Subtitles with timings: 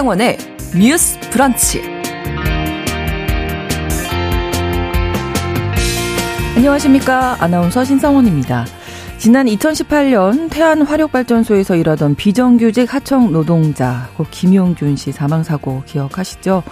[0.00, 0.38] 신성원의
[0.78, 1.82] 뉴스 브런치.
[6.56, 7.36] 안녕하십니까.
[7.38, 8.64] 아나운서 신성원입니다.
[9.18, 16.62] 지난 2018년 태안 화력발전소에서 일하던 비정규직 하청 노동자 고 김용균 씨 사망 사고 기억하시죠?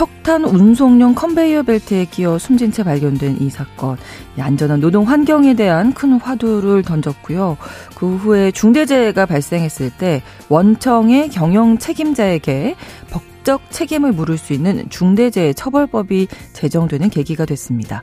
[0.00, 3.98] 석탄 운송용 컨베이어 벨트에 끼어 숨진 채 발견된 이 사건.
[4.38, 7.58] 안전한 노동 환경에 대한 큰 화두를 던졌고요.
[7.96, 12.76] 그 후에 중대재해가 발생했을 때 원청의 경영 책임자에게
[13.10, 18.02] 법적 책임을 물을 수 있는 중대재해 처벌법이 제정되는 계기가 됐습니다.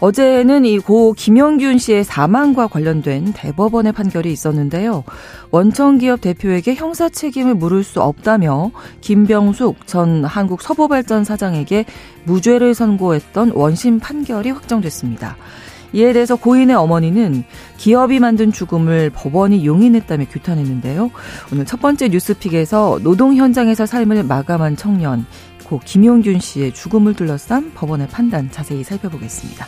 [0.00, 5.02] 어제는 이 고 김영균 씨의 사망과 관련된 대법원의 판결이 있었는데요.
[5.50, 8.70] 원청기업 대표에게 형사 책임을 물을 수 없다며
[9.00, 11.84] 김병숙 전 한국서부발전 사장에게
[12.24, 15.36] 무죄를 선고했던 원심 판결이 확정됐습니다.
[15.94, 17.44] 이에 대해서 고인의 어머니는
[17.78, 21.10] 기업이 만든 죽음을 법원이 용인했다며 규탄했는데요.
[21.52, 25.26] 오늘 첫 번째 뉴스픽에서 노동 현장에서 삶을 마감한 청년
[25.64, 29.66] 고 김용균 씨의 죽음을 둘러싼 법원의 판단 자세히 살펴보겠습니다.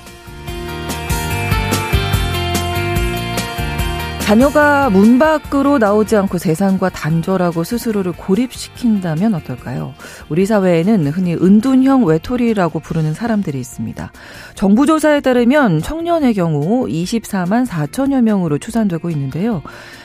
[4.31, 9.93] 자녀가 문 밖으로 나오지 않고 세상과 단절하고 스스로를 고립시킨다면 어떨까요?
[10.29, 14.13] 우리 사회에는 흔히 은둔형 외톨이라고 부르는 사람들이 있습니다.
[14.55, 19.63] 정부 조사에 따르면 청년의 경우 24만 4천여 명으로 추산되고 있는데요.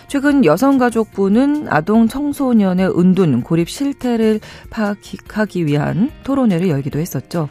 [0.07, 4.39] 최근 여성가족부는 아동 청소년의 은둔, 고립 실태를
[4.71, 7.47] 파악하기 위한 토론회를 열기도 했었죠.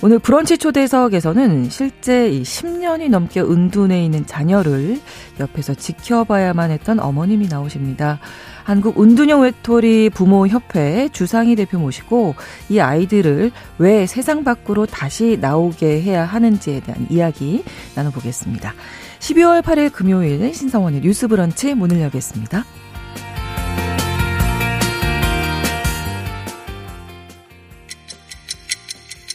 [0.00, 5.00] 오늘 브런치 초대석에서는 실제 10년이 넘게 은둔해 있는 자녀를
[5.40, 8.20] 옆에서 지켜봐야만 했던 어머님이 나오십니다.
[8.62, 12.36] 한국 은둔형 외톨이 부모 협회 주상희 대표 모시고
[12.68, 17.64] 이 아이들을 왜 세상 밖으로 다시 나오게 해야 하는지에 대한 이야기
[17.96, 18.74] 나눠보겠습니다.
[19.18, 22.64] 12월 8일 금요일 신성원의 뉴스 브런치 문을 여겠습니다.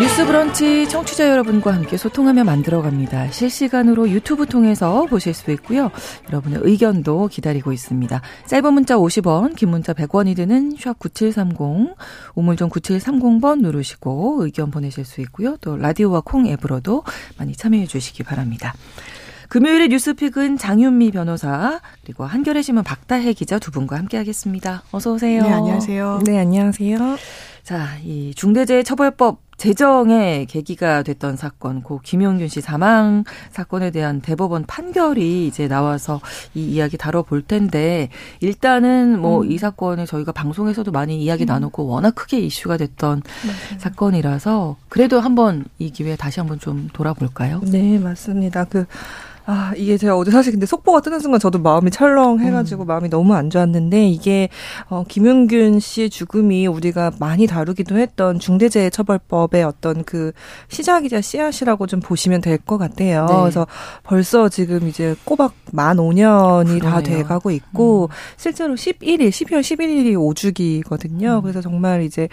[0.00, 3.30] 뉴스 브런치 청취자 여러분과 함께 소통하며 만들어갑니다.
[3.30, 5.92] 실시간으로 유튜브 통해서 보실 수 있고요.
[6.28, 8.20] 여러분의 의견도 기다리고 있습니다.
[8.46, 11.94] 짧은 문자 50원, 긴 문자 100원이 드는 샵 9730,
[12.34, 15.56] 우물정 9730번 누르시고 의견 보내실 수 있고요.
[15.60, 17.04] 또 라디오와 콩 앱으로도
[17.38, 18.74] 많이 참여해 주시기 바랍니다.
[19.48, 24.82] 금요일의 뉴스픽은 장윤미 변호사 그리고 한겨레 신문 박다해 기자 두 분과 함께하겠습니다.
[24.90, 25.42] 어서 오세요.
[25.42, 26.20] 네, 안녕하세요.
[26.24, 27.16] 네, 안녕하세요.
[27.62, 35.46] 자, 이 중대재해처벌법 제정의 계기가 됐던 사건, 고 김용균 씨 사망 사건에 대한 대법원 판결이
[35.46, 36.20] 이제 나와서
[36.54, 38.08] 이 이야기 다뤄볼 텐데,
[38.40, 39.58] 일단은 뭐이 음.
[39.58, 41.46] 사건을 저희가 방송에서도 많이 이야기 음.
[41.46, 43.78] 나누고 워낙 크게 이슈가 됐던 맞아요.
[43.78, 47.60] 사건이라서, 그래도 한번 이 기회에 다시 한번 좀 돌아볼까요?
[47.64, 48.64] 네, 맞습니다.
[48.64, 48.86] 그,
[49.46, 52.86] 아, 이게 제가 어제 사실 근데 속보가 뜨는 순간 저도 마음이 철렁해가지고 음.
[52.86, 54.48] 마음이 너무 안 좋았는데 이게
[54.88, 60.32] 어, 김용균 씨의 죽음이 우리가 많이 다루기도 했던 중대재해처벌법의 어떤 그
[60.68, 63.26] 시작이자 씨앗이라고 좀 보시면 될 것 같아요.
[63.28, 63.34] 네.
[63.40, 63.66] 그래서
[64.04, 68.08] 벌써 지금 이제 꼬박 만 5년이 다 돼가고 있고 음.
[68.38, 71.36] 실제로 11일, 12월 11일이 5주기거든요.
[71.38, 71.42] 음.
[71.42, 72.28] 그래서 정말 이제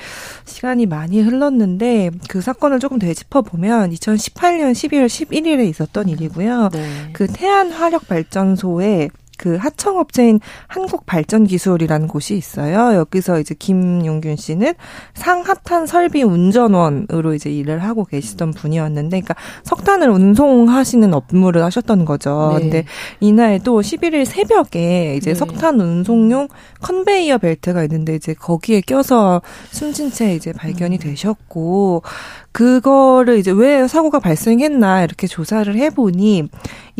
[0.45, 6.69] 시간이 많이 흘렀는데 그 사건을 조금 되짚어 보면 2018년 12월 11일에 있었던 일이고요.
[6.71, 7.00] 네.
[7.13, 12.95] 그 태안 화력 발전소에 그 하청업체인 한국발전기술이라는 곳이 있어요.
[12.95, 14.75] 여기서 이제 김용균 씨는
[15.15, 22.51] 상하탄 설비 운전원으로 이제 일을 하고 계시던 분이었는데, 그러니까 석탄을 운송하시는 업무를 하셨던 거죠.
[22.53, 22.61] 네.
[22.61, 22.85] 근데
[23.19, 25.35] 이날도 11일 새벽에 이제 네.
[25.35, 26.47] 석탄 운송용
[26.81, 29.41] 컨베이어 벨트가 있는데 이제 거기에 껴서
[29.71, 30.99] 숨진 채 이제 발견이 음.
[30.99, 32.03] 되셨고,
[32.51, 36.49] 그거를 이제 왜 사고가 발생했나 이렇게 조사를 해보니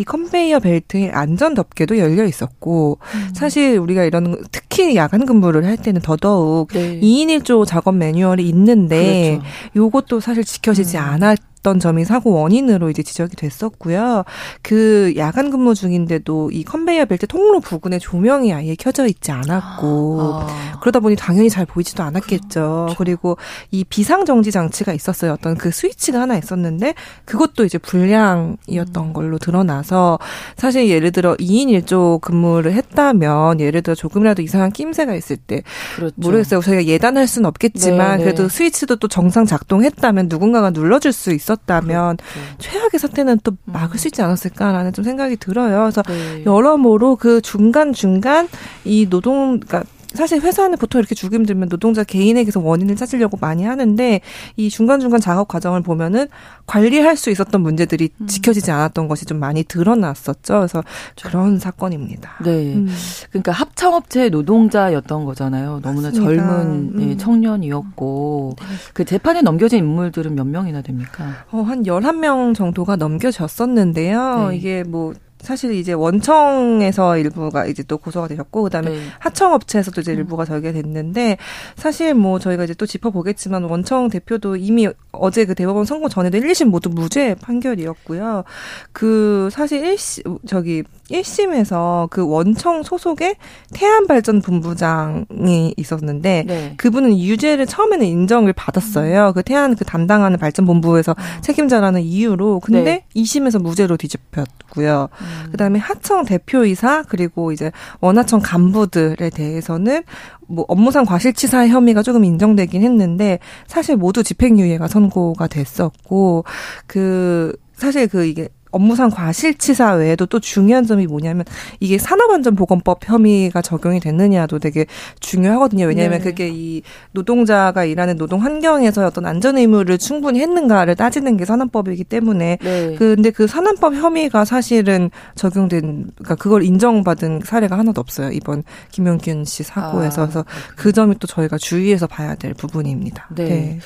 [0.01, 3.33] 이 컨베이어 벨트에 안전 덮개도 열려 있었고 음.
[3.36, 7.00] 사실 우리가 이런 특히 야간 근무를 할 때는 더더욱 네.
[7.00, 9.75] 2인 1조 작업 매뉴얼이 있는데 그렇죠.
[9.75, 11.03] 요것도 사실 지켜지지 음.
[11.03, 14.24] 않았 있었던 점이 사고 원인으로 이제 지적이 됐었고요.
[14.62, 20.80] 그 야간 근무 중인데도 이 컨베이어 벨트 통로 부근에 조명이 아예 켜져 있지 않았고 아.
[20.81, 22.50] 그러다 보니 당연히 잘 보이지도 않았겠죠.
[22.50, 22.96] 그렇죠.
[22.98, 23.38] 그리고
[23.72, 25.34] 이 비상 정지 장치가 있었어요.
[25.34, 29.13] 어떤 그 스위치가 하나 있었는데 그것도 이제 불량이었던 음.
[29.13, 30.19] 걸로 드러나서
[30.58, 35.63] 사실 예를 들어 2인 1조 근무를 했다면 예를 들어 조금이라도 이상한 낌새가 있을 때
[35.96, 36.16] 그렇죠.
[36.18, 36.62] 모르겠어요.
[36.62, 38.24] 저희가 예단할 수는 없겠지만 네, 네.
[38.24, 42.57] 그래도 스위치도 또 정상 작동했다면 누군가가 눌러줄 수 있었 있었다면 그렇죠.
[42.59, 45.80] 최악의 사태는 또 막을 수 있지 않았을까라는 좀 생각이 들어요.
[45.80, 46.44] 그래서 네.
[46.45, 48.48] 여러모로 그 중간 중간
[48.83, 49.83] 이 노동 그러니까
[50.13, 54.22] 사실 회사는 보통 이렇게 죽임 들면 노동자 개인에게서 원인을 찾으려고 많이 하는데
[54.58, 56.28] 이 중간중간 작업 과정을 보면은
[56.66, 58.28] 관리할 수 있었던 문제들이 음.
[58.28, 60.56] 지켜지지 않았던 것이 좀 많이 드러났었죠.
[60.56, 60.84] 그래서
[61.16, 61.30] 그렇죠.
[61.30, 62.31] 그런 사건입니다.
[62.44, 62.75] 네.
[62.75, 62.90] 음.
[63.30, 65.80] 그러니까 합창업체 노동자였던 거잖아요.
[65.81, 66.44] 너무나 맞습니다.
[66.44, 67.18] 젊은 예, 음.
[67.18, 68.66] 청년이었고 네.
[68.94, 71.46] 그 재판에 넘겨진 인물들은 몇 명이나 됩니까?
[71.52, 74.50] 어, 한 11명 정도가 넘겨졌었는데요.
[74.50, 74.58] 네.
[74.58, 78.99] 이게 뭐 사실 이제 원청에서 일부가 이제 또 고소가 되셨고 그다음에 네.
[79.19, 80.17] 하청업체에서도 이제 음.
[80.17, 81.38] 일부가 절게 됐는데
[81.75, 86.47] 사실 뭐 저희가 이제 또 짚어보겠지만 원청 대표도 이미 어제 그 대법원 선고 전에도 1,
[86.47, 88.43] 2심 모두 무죄 판결이었고요.
[88.91, 93.35] 그 사실 1심 저기 1심에서 그 원청 소속의
[93.73, 96.73] 태안발전 본부장이 있었는데 네.
[96.77, 99.27] 그분은 유죄를 처음에는 인정을 받았어요.
[99.27, 99.33] 음.
[99.33, 101.41] 그 태안 그 담당하는 발전 본부에서 음.
[101.41, 103.05] 책임자라는 이유로 근데 네.
[103.15, 105.09] 2심에서 무죄로 뒤집혔고요.
[105.11, 105.31] 음.
[105.51, 110.04] 그다음에 하청 대표이사 그리고 이제 원하청 간부들에 대해서는
[110.48, 116.45] 뭐 업무상 과실치사 혐의가 조금 인정되긴 했는데 사실 모두 집행유예가 선고가 됐었고
[116.88, 121.45] 그 사실 그 이게 업무상 과실치사 외에도 또 중요한 점이 뭐냐면
[121.79, 124.85] 이게 산업안전보건법 혐의가 적용이 됐느냐도 되게
[125.19, 125.85] 중요하거든요.
[125.85, 126.23] 왜냐하면 네.
[126.23, 126.81] 그게 이
[127.12, 132.95] 노동자가 일하는 노동 환경에서 어떤 안전 의무를 충분히 했는가를 따지는 게 산업법이기 때문에 네.
[132.97, 138.31] 근데 그 산업법 혐의가 사실은 적용된 그러니까 그걸 인정받은 사례가 하나도 없어요.
[138.31, 140.45] 이번 김용균 씨 사고에서 아, 그래서
[140.75, 143.27] 그 점이 또 저희가 주의해서 봐야 될 부분입니다.
[143.35, 143.44] 네.
[143.45, 143.79] 네.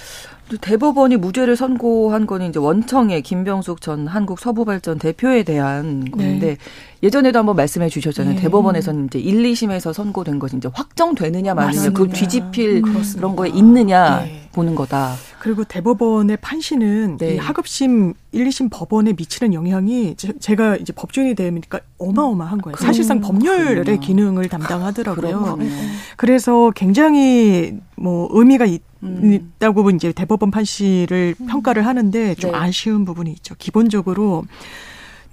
[0.61, 6.57] 대법원이 무죄를 선고한 거는 이제 원청의 김병숙 전 한국 서부발전 대표에 대한 건데 네.
[7.01, 8.35] 예전에도 한번 말씀해 주셨잖아요.
[8.35, 8.41] 네.
[8.41, 13.19] 대법원에서는 이제 1, 2심에서 선고된 것이 이제 확정되느냐 마느냐 그 뒤집힐 그렇습니다.
[13.19, 14.44] 그런 거에 있느냐 네.
[14.55, 15.15] 보는 거다.
[15.39, 17.35] 그리고 대법원의 판시는 네.
[17.35, 22.77] 이 하급심 1, 2심 법원에 미치는 영향이 제, 가 이제 법조인이 되니까 어마어마한 거예요.
[22.77, 23.99] 사실상 법률의 그렇구나.
[23.99, 25.43] 기능을 담당하더라고요.
[25.43, 25.65] 그렇구나.
[26.15, 29.33] 그래서 굉장히 뭐 의미가 있 음.
[29.33, 31.47] 있다고 이제 대법원 판시를 음.
[31.47, 32.57] 평가를 하는데 좀 네.
[32.57, 33.53] 아쉬운 부분이 있죠.
[33.57, 34.45] 기본적으로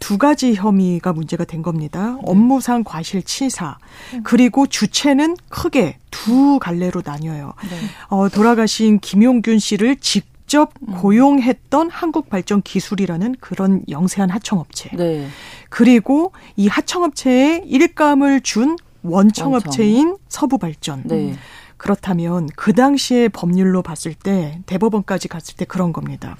[0.02, 2.16] 두 가지 혐의가 문제가 된 겁니다.
[2.16, 2.22] 네.
[2.24, 3.78] 업무상 과실치사
[4.14, 4.22] 음.
[4.24, 7.54] 그리고 주체는 크게 두 갈래로 나뉘어요.
[7.70, 7.76] 네.
[8.08, 10.94] 어, 돌아가신 김용균 씨를 직접 음.
[10.94, 14.90] 고용했던 한국발전기술이라는 그런 영세한 하청업체.
[14.96, 15.28] 네.
[15.70, 20.18] 그리고 이 하청업체에 일감을 준 원청업체인 원청.
[20.28, 21.02] 서부발전.
[21.04, 21.34] 네.
[21.76, 26.36] 그렇다면 그 당시의 법률로 봤을 때 대법원까지 갔을 때 그런 겁니다.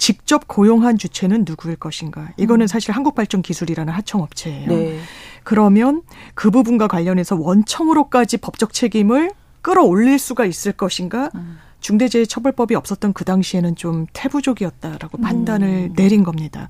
[0.00, 2.30] 직접 고용한 주체는 누구일 것인가?
[2.38, 2.66] 이거는 음.
[2.66, 4.68] 사실 한국발전 기술이라는 하청업체예요.
[4.68, 4.98] 네.
[5.44, 6.00] 그러면
[6.34, 9.30] 그 부분과 관련해서 원청으로까지 법적 책임을
[9.60, 11.30] 끌어올릴 수가 있을 것인가?
[11.34, 11.58] 음.
[11.80, 15.22] 중대재해처벌법이 없었던 그 당시에는 좀 태부족이었다라고 음.
[15.22, 16.68] 판단을 내린 겁니다.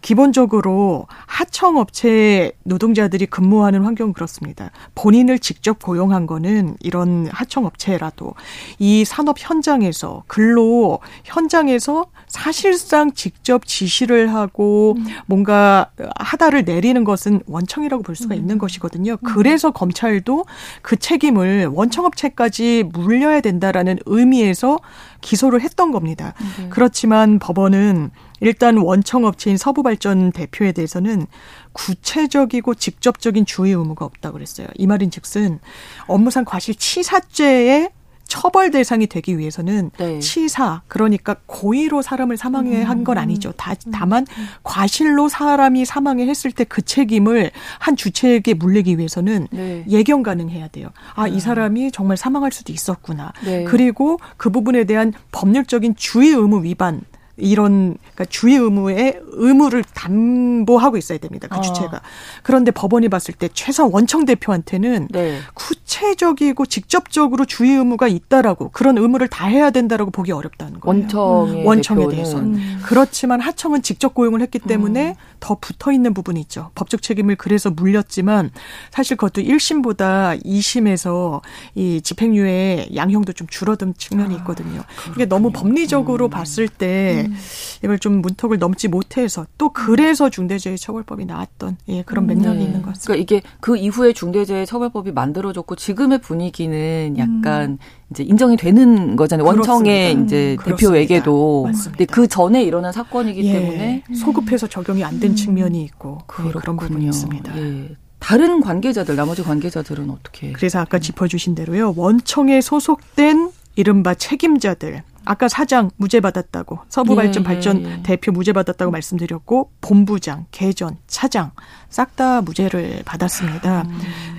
[0.00, 4.70] 기본적으로 하청 업체 노동자들이 근무하는 환경은 그렇습니다.
[4.94, 8.34] 본인을 직접 고용한 거는 이런 하청 업체라도
[8.78, 15.04] 이 산업 현장에서 근로 현장에서 사실상 직접 지시를 하고 음.
[15.26, 18.40] 뭔가 하다를 내리는 것은 원청이라고 볼 수가 음.
[18.40, 19.12] 있는 것이거든요.
[19.12, 19.16] 음.
[19.24, 20.44] 그래서 검찰도
[20.82, 24.78] 그 책임을 원청 업체까지 물려야 된다라는 의미 에서
[25.20, 26.34] 기소를 했던 겁니다.
[26.58, 26.68] 네.
[26.68, 28.10] 그렇지만 법원은
[28.40, 31.26] 일단 원청업체인 서부발전 대표에 대해서는
[31.72, 34.66] 구체적이고 직접적인 주의 의무가 없다고 그랬어요.
[34.76, 35.60] 이 말인 즉슨
[36.06, 37.90] 업무상 과실 치사죄에
[38.30, 40.18] 처벌 대상이 되기 위해서는 네.
[40.20, 42.88] 치사 그러니까 고의로 사람을 사망해 음.
[42.88, 43.52] 한건 아니죠.
[43.52, 43.90] 다, 음.
[43.92, 44.26] 다만
[44.62, 49.84] 과실로 사람이 사망해 했을 때 그 책임을 한 주체에게 물리기 위해서는 네.
[49.88, 50.88] 예견 가능해야 돼요.
[51.14, 51.40] 아, 이 아.
[51.40, 53.32] 사람이 정말 사망할 수도 있었구나.
[53.44, 53.64] 네.
[53.64, 57.02] 그리고 그 부분에 대한 법률적인 주의 의무 위반
[57.40, 61.48] 이런 그러니까 주의 의무의 의무를 담보하고 있어야 됩니다.
[61.48, 61.60] 그 어.
[61.60, 62.00] 주체가.
[62.42, 65.38] 그런데 법원이 봤을 때 최소 원청 대표한테는 네.
[65.54, 71.02] 구체적이고 직접적으로 주의 의무가 있다라고 그런 의무를 다 해야 된다라고 보기 어렵다는 거예요.
[71.02, 72.38] 원청의 원청에 대해서.
[72.38, 72.80] 음.
[72.84, 75.14] 그렇지만 하청은 직접 고용을 했기 때문에 음.
[75.40, 76.70] 더 붙어 있는 부분이 있죠.
[76.74, 78.50] 법적 책임을 그래서 물렸지만
[78.90, 81.40] 사실 그것도 1심보다 2심에서
[81.74, 84.80] 이 집행유예 양형도 좀 줄어든 측면이 아, 있거든요.
[84.80, 86.30] 아, 이게 너무 법리적으로 음.
[86.30, 87.36] 봤을 때 음.
[87.84, 92.64] 이걸 좀 문턱을 넘지 못해서 또 그래서 중대재해처벌법이 나왔던 예, 그런 맥락이 네.
[92.64, 93.06] 있는 것 같습니다.
[93.06, 97.78] 그러니까 이게 그 이후에 중대재해처벌법이 만들어졌고 지금의 분위기는 약간 음.
[98.10, 99.46] 이제 인정이 되는 거잖아요.
[99.46, 100.24] 원청의 그렇습니다.
[100.26, 101.64] 이제 음, 대표에게도.
[101.66, 101.96] 맞습니다.
[101.96, 103.52] 근데 그 전에 일어난 사건이기 예.
[103.52, 105.36] 때문에 소급해서 적용이 안된 음.
[105.36, 107.56] 측면이 있고 예, 그런 부분이 있습니다.
[107.56, 107.96] 예.
[108.18, 110.52] 다른 관계자들 나머지 관계자들은 어떻게?
[110.52, 111.94] 그래서 아까 짚어주신 대로요.
[111.96, 118.02] 원청에 소속된 이른바 책임자들 아까 사장 무죄 받았다고 서부 발전 예, 발전 예, 예.
[118.02, 121.52] 대표 무죄 받았다고 말씀드렸고 본부장, 개전, 차장
[121.88, 123.82] 싹 다 무죄를 받았습니다.
[123.82, 123.98] 음.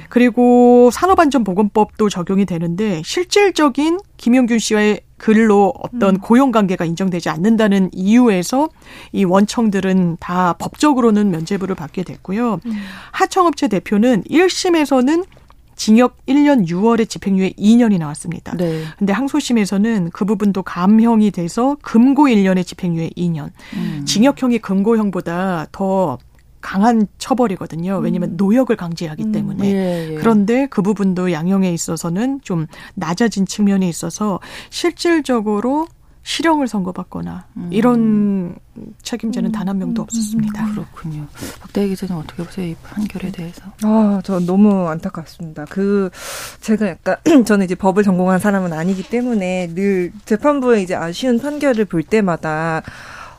[0.10, 6.20] 그리고 산업안전보건법도 적용이 되는데 실질적인 김용균 씨와의 글로 어떤 음.
[6.20, 8.70] 고용 관계가 인정되지 않는다는 이유에서
[9.12, 12.60] 이 원청들은 다 법적으로는 면죄부를 받게 됐고요.
[12.66, 12.72] 음.
[13.12, 15.26] 하청업체 대표는 1심에서는
[15.82, 18.56] 징역 1년 6월에 집행유예 2년이 나왔습니다.
[18.56, 18.84] 네.
[19.00, 23.50] 근데 항소심에서는 그 부분도 감형이 돼서 금고 1년에 집행유예 2년.
[23.74, 24.06] 음.
[24.06, 26.20] 징역형이 금고형보다 더
[26.62, 27.98] 강한 처벌이거든요.
[27.98, 28.38] 왜냐하면 음.
[28.38, 29.32] 노역을 강제하기 음.
[29.32, 29.74] 때문에.
[29.74, 30.16] 예, 예.
[30.20, 35.88] 그런데 그 부분도 양형에 있어서는 좀 낮아진 측면이 있어서 실질적으로
[36.24, 37.70] 실형을 선고받거나 음.
[37.72, 38.56] 이런
[39.02, 39.52] 책임자는 음.
[39.52, 40.66] 단한 명도 없었습니다.
[40.66, 40.72] 음.
[40.72, 41.28] 그렇군요.
[41.62, 43.64] 박대희 기자님 어떻게 보세요 이 판결에 대해서?
[43.84, 45.66] 아, 저 너무 안타깝습니다.
[45.66, 46.10] 그
[46.62, 52.04] 제가 약간 저는 이제 법을 전공한 사람은 아니기 때문에 늘 재판부의 이제 아쉬운 판결을 볼
[52.04, 52.84] 때마다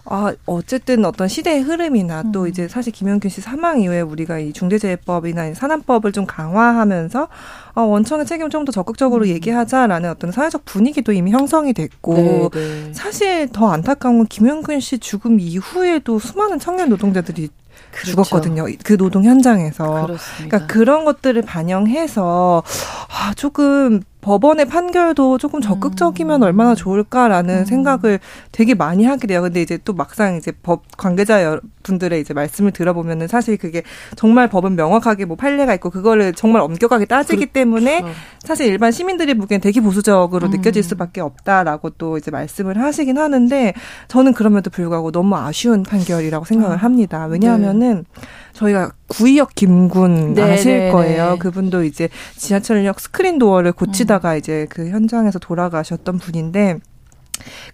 [0.05, 2.33] 아, 어쨌든 어떤 시대의 흐름이나 음.
[2.33, 7.29] 또 이제 사실 김영균 씨 사망 이후에 우리가 이 중대재해법이나 산안법을 좀 강화하면서
[7.75, 9.29] 어, 원청의 책임을 좀 더 적극적으로 음.
[9.29, 12.93] 얘기하자라는 어떤 사회적 분위기도 이미 형성이 됐고 네, 네.
[12.93, 17.49] 사실 더 안타까운 건 김영균 씨 죽음 이후에도 수많은 청년 노동자들이
[17.91, 18.11] 그렇죠.
[18.11, 18.67] 죽었거든요.
[18.85, 20.07] 그 노동 현장에서.
[20.07, 20.47] 그렇습니다.
[20.47, 22.63] 그러니까 그런 것들을 반영해서
[23.09, 26.47] 아, 조금 법원의 판결도 조금 적극적이면 음.
[26.47, 27.65] 얼마나 좋을까라는 음.
[27.65, 28.21] 생각을
[28.53, 29.43] 되게 많이 하게 돼요.
[29.43, 33.83] 근데 이제 또 막상 이제 법 관계자 분들의 이제 말씀을 들어보면은 사실 그게
[34.15, 38.17] 정말 법은 명확하게 뭐 판례가 있고 그거를 정말 엄격하게 따지기 그, 때문에 그렇죠.
[38.39, 40.53] 사실 일반 시민들이 보기엔 되게 보수적으로 음.
[40.53, 43.75] 느껴질 수밖에 없다라고 또 이제 말씀을 하시긴 하는데
[44.07, 46.79] 저는 그럼에도 불구하고 너무 아쉬운 판결이라고 생각을 아.
[46.79, 47.27] 합니다.
[47.27, 48.23] 왜냐하면은 네.
[48.53, 51.33] 저희가 구이역 김군 네, 아실 네, 거예요.
[51.33, 51.39] 네.
[51.39, 54.39] 그분도 이제 지하철역 스크린 도어를 고치다가 음.
[54.39, 56.79] 이제 그 현장에서 돌아가셨던 분인데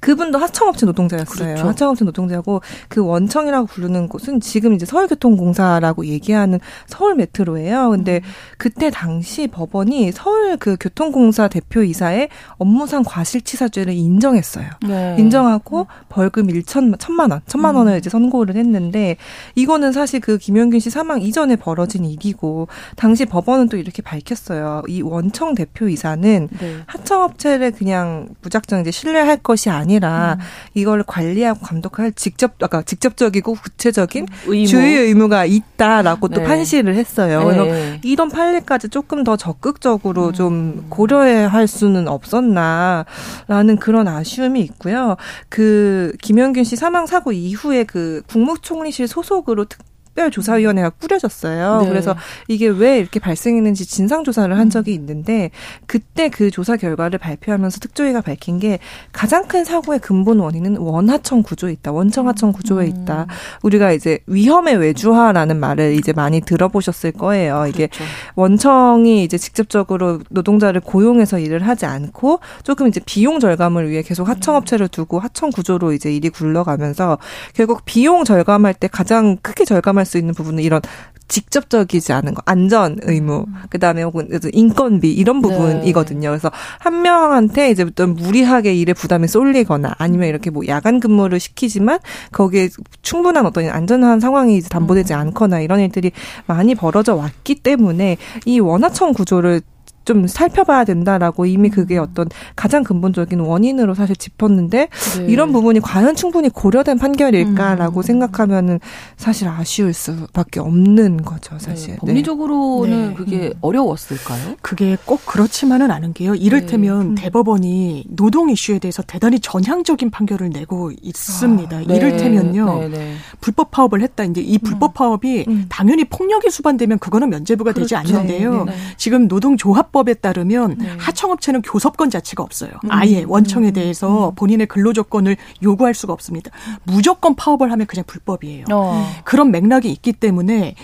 [0.01, 1.55] 그분도 하청업체 노동자였어요.
[1.55, 1.69] 그렇죠.
[1.69, 7.91] 하청업체 노동자고 그 원청이라고 부르는 곳은 지금 이제 서울교통공사라고 얘기하는 서울 메트로예요.
[7.91, 8.31] 근데 음.
[8.59, 14.69] 그때 당시 법원이 서울 그 교통공사 대표이사의 업무상 과실치사죄를 인정했어요.
[14.87, 15.17] 네.
[15.19, 17.99] 인정하고 벌금 1천 천만 원, 천만 원을 음.
[17.99, 19.17] 이제 선고를 했는데
[19.55, 24.83] 이거는 사실 그 김용균 씨 사망 이전에 벌어진 일이고 당시 법원은 또 이렇게 밝혔어요.
[24.89, 26.77] 이 원청 대표이사는 네.
[26.87, 30.45] 하청업체를 그냥 무작정 이제 신뢰할 것이 아니라 음.
[30.75, 34.67] 이걸 관리하고 감독할 직접 아까 직접적이고 구체적인 의무.
[34.67, 36.37] 주의 의무가 있다라고 네.
[36.37, 37.41] 또 판시를 했어요.
[37.41, 37.45] 네.
[37.45, 40.33] 그래서 이런 판례까지 조금 더 적극적으로 음.
[40.33, 45.17] 좀 고려해야 할 수는 없었나라는 그런 아쉬움이 있고요.
[45.49, 49.81] 그 김영균 씨 사망 사고 이후에 그 국무총리실 소속으로 특
[50.19, 51.83] 특별조사위원회가 꾸려졌어요.
[51.83, 51.89] 네.
[51.89, 52.17] 그래서
[52.49, 54.71] 이게 왜 이렇게 발생했는지 진상 조사를 한 음.
[54.71, 55.51] 적이 있는데
[55.87, 58.81] 그때 그 조사 결과를 발표하면서 특조위가 밝힌 게
[59.13, 61.93] 가장 큰 사고의 근본 원인은 원하청 구조에 있다.
[61.93, 62.89] 원청하청 구조에 음.
[62.89, 63.27] 있다.
[63.63, 67.67] 우리가 이제 위험의 외주화라는 말을 이제 많이 들어보셨을 거예요.
[67.69, 68.05] 이게 그렇죠.
[68.35, 74.89] 원청이 이제 직접적으로 노동자를 고용해서 일을 하지 않고 조금 이제 비용 절감을 위해 계속 하청업체를
[74.89, 77.19] 두고 하청 구조로 이제 일이 굴러가면서
[77.55, 80.81] 결국 비용 절감할 때 가장 크게 절감할 수 있는 부분은 이런
[81.29, 83.55] 직접적이지 않은 거 안전 의무 음.
[83.69, 85.49] 그다음에 혹은 인건비 이런 네.
[85.49, 86.21] 부분이거든요.
[86.21, 86.29] 네.
[86.29, 91.99] 그래서 한 명한테 이제 어떤 무리하게 일에 부담이 쏠리거나 아니면 이렇게 뭐 야간 근무를 시키지만
[92.33, 92.71] 거기에
[93.03, 95.19] 충분한 어떤 안전한 상황이 이제 담보되지 음.
[95.19, 96.13] 않거나 이런 일들이
[96.47, 99.61] 많이 벌어져 왔기 때문에 이 원하청 구조를
[100.09, 102.03] 좀 살펴봐야 된다라고 이미 그게 음.
[102.03, 104.89] 어떤 가장 근본적인 원인으로 사실 짚었는데
[105.19, 105.27] 네.
[105.27, 108.03] 이런 부분이 과연 충분히 고려된 판결일까라고 음.
[108.03, 108.81] 생각하면은
[109.19, 111.91] 사실 아쉬울 수밖에 없는 거죠, 사실.
[111.91, 111.97] 네.
[111.99, 113.15] 법리적으로는 네.
[113.15, 113.53] 그게 음.
[113.61, 114.55] 어려웠을까요?
[114.63, 116.35] 그게 꼭 그렇지만은 않은 게요.
[116.35, 117.05] 이를테면 네.
[117.09, 117.15] 음.
[117.17, 121.77] 대법원이 노동 이슈에 대해서 대단히 전향적인 판결을 내고 있습니다.
[121.77, 121.97] 아, 네.
[121.97, 122.89] 이를테면요.
[122.89, 124.25] 네, 불법 파업을 했다.
[124.25, 124.95] 이제 이 불법 음.
[124.95, 125.67] 파업이 음.
[125.69, 127.85] 당연히 폭력이 수반되면 그거는 면제부가 그렇죠.
[127.85, 128.65] 되지 않는데요.
[128.97, 130.95] 지금 노동조합법 법에 따르면 네.
[130.99, 132.71] 하청업체는 교섭권 자체가 없어요.
[132.85, 132.89] 음.
[132.93, 133.73] 아예 원청에 음.
[133.73, 134.35] 대해서 음.
[134.37, 136.53] 본인의 근로 조건을 요구할 수가 없습니다.
[136.85, 138.67] 무조건 파업을 하면 그냥 불법이에요.
[138.71, 139.05] 어.
[139.25, 140.77] 그런 맥락이 있기 때문에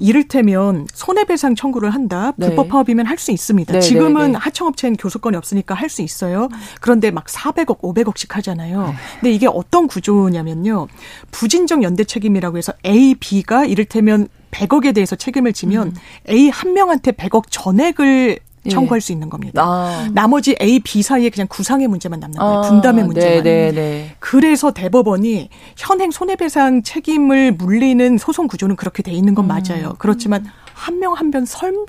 [0.00, 2.32] 이를테면 손해배상 청구를 한다.
[2.36, 2.48] 네.
[2.48, 3.72] 불법 파업이면 할 수 있습니다.
[3.72, 4.38] 네, 지금은 네, 네.
[4.38, 6.48] 하청업체는 교섭권이 없으니까 할 수 있어요.
[6.82, 8.88] 그런데 막 400억, 500억씩 하잖아요.
[8.88, 8.94] 네.
[9.20, 10.88] 근데 이게 어떤 구조냐면요.
[11.30, 15.94] 부진적 연대 책임이라고 해서 A, B가 이를테면 100억에 대해서 책임을 지면 음.
[16.28, 18.45] A 한 명한테 100억 전액을 예.
[18.68, 19.62] 청구할 수 있는 겁니다.
[19.64, 20.08] 아.
[20.12, 22.58] 나머지 A, B 사이에 그냥 구상의 문제만 남는 거예요.
[22.58, 22.60] 아.
[22.62, 23.28] 분담의 문제만.
[23.42, 23.70] 네네네.
[23.70, 24.16] 네, 네.
[24.18, 29.48] 그래서 대법원이 현행 손해배상 책임을 물리는 소송 구조는 그렇게 돼 있는 건 음.
[29.48, 29.94] 맞아요.
[29.98, 30.44] 그렇지만
[30.76, 31.44] 한 명 한 명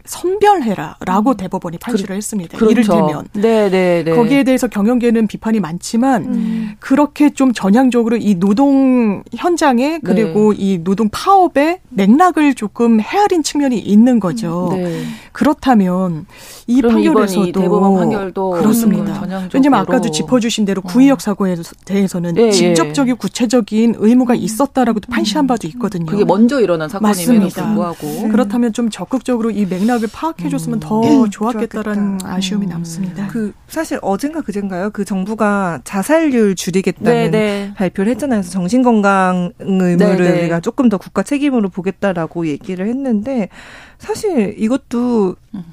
[0.06, 1.38] 선별해라라고 음.
[1.38, 2.58] 대법원이 판시를 그, 했습니다.
[2.58, 2.72] 그렇죠.
[2.72, 4.04] 이를테면 네네네.
[4.04, 4.12] 네.
[4.16, 6.72] 거기에 대해서 경영계는 비판이 많지만 음.
[6.80, 10.58] 그렇게 좀 전향적으로 이 노동 현장에 그리고 네.
[10.60, 14.70] 이 노동 파업의 맥락을 조금 헤아린 측면이 있는 거죠.
[14.72, 15.04] 네.
[15.34, 16.26] 그렇다면
[16.68, 19.22] 이 판결에서도 대법원 판결도 그렇습니다.
[19.54, 20.88] 왜냐면 아까도 짚어주신 대로 어.
[20.88, 22.52] 구의역 사고에 대해서는 예, 예.
[22.52, 26.06] 직접적인 구체적인 의무가 있었다라고도 판시한 바도 있거든요.
[26.06, 30.80] 그게 먼저 일어난 사건임에도 불구하고 그렇다면 좀 적극적으로 이 맥락을 파악해줬으면 음.
[30.80, 32.36] 더 음, 좋았겠다라는 좋았겠다.
[32.36, 32.70] 아쉬움이 음.
[32.70, 33.26] 남습니다.
[33.26, 34.92] 그 사실 어젠가 그젠가요?
[34.92, 37.30] 그 정부가 자살률 줄이겠다는 네네.
[37.32, 37.74] 네.
[37.74, 38.42] 발표를 했잖아요.
[38.42, 40.18] 그래서 정신건강 의무를 네네.
[40.18, 40.40] 네.
[40.42, 43.50] 우리가 조금 더 국가 책임으로 보겠다라고 얘기를 했는데
[43.98, 45.64] 사실 이것도 음.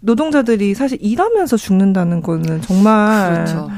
[0.00, 3.68] 노동자들이 사실 일하면서 죽는다는 거는 정말 그렇죠.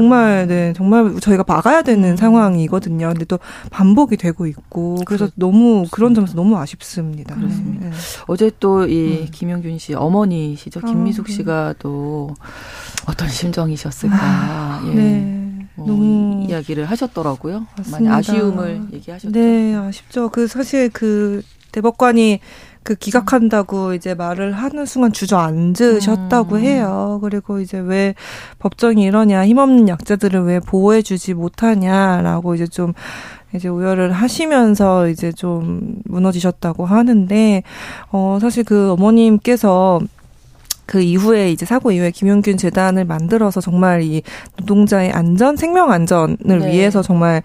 [0.00, 3.08] 정말 네 정말 저희가 막아야 되는 상황이거든요.
[3.08, 3.38] 근데 또
[3.70, 7.34] 반복이 되고 있고 그래서 그렇 너무 그런 점에서 너무 아쉽습니다.
[7.34, 7.90] 그렇습니다.
[7.90, 7.92] 네.
[8.26, 9.28] 어제 또이 음.
[9.30, 11.34] 김영균 씨 어머니시죠 김미숙 아, 네.
[11.34, 12.34] 씨가 또
[13.06, 14.16] 어떤 심정이셨을까?
[14.18, 14.94] 아, 예.
[14.94, 15.68] 네.
[15.74, 17.66] 뭐 너무 이야기를 하셨더라고요.
[17.76, 17.90] 맞습니다.
[17.90, 19.32] 많이 아쉬움을 얘기하셨죠.
[19.32, 20.30] 네, 아쉽죠.
[20.30, 21.42] 그 사실 그
[21.72, 22.40] 대법관이
[22.82, 26.60] 그 기각한다고 이제 말을 하는 순간 주저앉으셨다고 음.
[26.60, 27.18] 해요.
[27.22, 28.14] 그리고 이제 왜
[28.58, 32.94] 법정이 이러냐, 힘없는 약자들을 왜 보호해주지 못하냐라고 이제 좀
[33.54, 37.62] 이제 우열을 하시면서 이제 좀 무너지셨다고 하는데,
[38.12, 40.00] 어, 사실 그 어머님께서
[40.90, 44.22] 그 이후에 이제 사고 이후에 김용균 재단을 만들어서 정말 이
[44.58, 46.72] 노동자의 안전, 생명 안전을 네.
[46.72, 47.44] 위해서 정말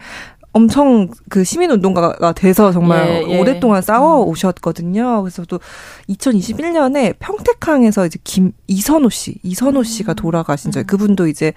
[0.55, 3.39] 엄청 그 시민 운동가가 돼서 정말 예, 예.
[3.41, 4.29] 오랫동안 싸워 음.
[4.29, 5.21] 오셨거든요.
[5.21, 5.59] 그래서 또
[6.07, 10.15] 2021년에 평택항에서 이제 김 이선호 씨, 이선호 씨가 음.
[10.15, 10.79] 돌아가신 적.
[10.79, 10.85] 음.
[10.85, 11.51] 그분도 이제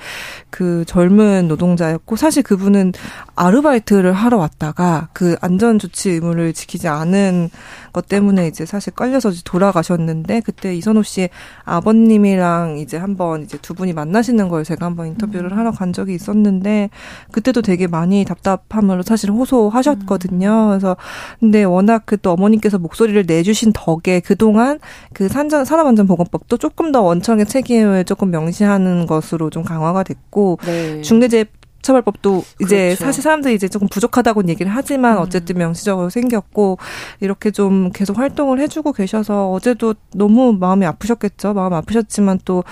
[0.50, 2.92] 그 젊은 노동자였고 사실 그분은
[3.36, 7.50] 아르바이트를 하러 왔다가 그 안전 조치 의무를 지키지 않은
[7.92, 11.28] 것 때문에 이제 사실 깔려서 돌아가셨는데 그때 이선호 씨
[11.64, 16.90] 아버님이랑 이제 한번 이제 두 분이 만나시는 걸 제가 한번 인터뷰를 하러 간 적이 있었는데
[17.30, 20.48] 그때도 되게 많이 답답함 마음으로 사실 호소하셨거든요.
[20.48, 20.68] 음.
[20.68, 20.96] 그래서
[21.40, 24.78] 근데 워낙 그 또 어머님께서 목소리를 내주신 덕에 그동안
[25.12, 31.02] 그 산전 산업안전보건법도 조금 더 원청의 책임을 조금 명시하는 것으로 좀 강화가 됐고 네.
[31.02, 31.46] 중대재해
[31.82, 33.04] 처벌법도 이제 그렇죠.
[33.04, 35.22] 사실 사람들이 이제 조금 부족하다고 얘기를 하지만 음.
[35.22, 36.78] 어쨌든 명시적으로 생겼고
[37.20, 41.54] 이렇게 좀 계속 활동을 해주고 계셔서 어제도 너무 마음이 아프셨겠죠.
[41.54, 42.64] 마음 아프셨지만 또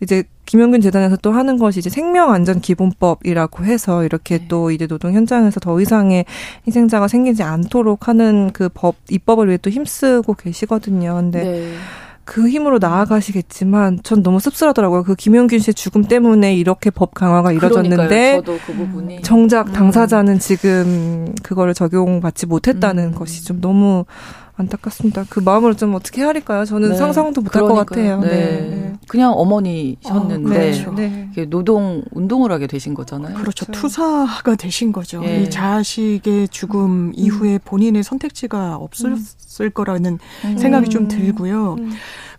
[0.00, 4.48] 이제 김영균 재단에서 또 하는 것이 이제 생명안전기본법이라고 해서 이렇게 네.
[4.48, 6.24] 또 이제 노동 현장에서 더 이상의
[6.66, 11.14] 희생자가 생기지 않도록 하는 그 법 입법을 위해 또 힘쓰고 계시거든요.
[11.14, 11.74] 근데 네.
[12.24, 15.02] 그 힘으로 나아가시겠지만 전 너무 씁쓸하더라고요.
[15.02, 19.72] 그 김용균 씨의 죽음 때문에 이렇게 법 강화가 이뤄졌는데 그 정작 음.
[19.72, 20.38] 당사자는 음.
[20.38, 23.14] 지금 그거를 적용받지 못했다는 음.
[23.14, 24.04] 것이 좀 너무
[24.60, 25.24] 안타깝습니다.
[25.28, 26.64] 그 마음을 좀 어떻게 헤아릴까요?
[26.64, 26.94] 저는 네.
[26.96, 28.20] 상상도 못할 것 같아요.
[28.20, 28.28] 네.
[28.28, 28.92] 네.
[29.08, 31.28] 그냥 어머니셨는데 어, 네.
[31.34, 31.50] 그렇죠.
[31.50, 33.34] 노동 운동을 하게 되신 거잖아요.
[33.34, 33.66] 그렇죠.
[33.66, 33.72] 그렇죠.
[33.72, 35.22] 투사가 되신 거죠.
[35.24, 35.42] 예.
[35.42, 37.12] 이 자식의 죽음 음.
[37.16, 39.70] 이후에 본인의 선택지가 없었을 음.
[39.72, 40.58] 거라는 음.
[40.58, 41.76] 생각이 좀 들고요.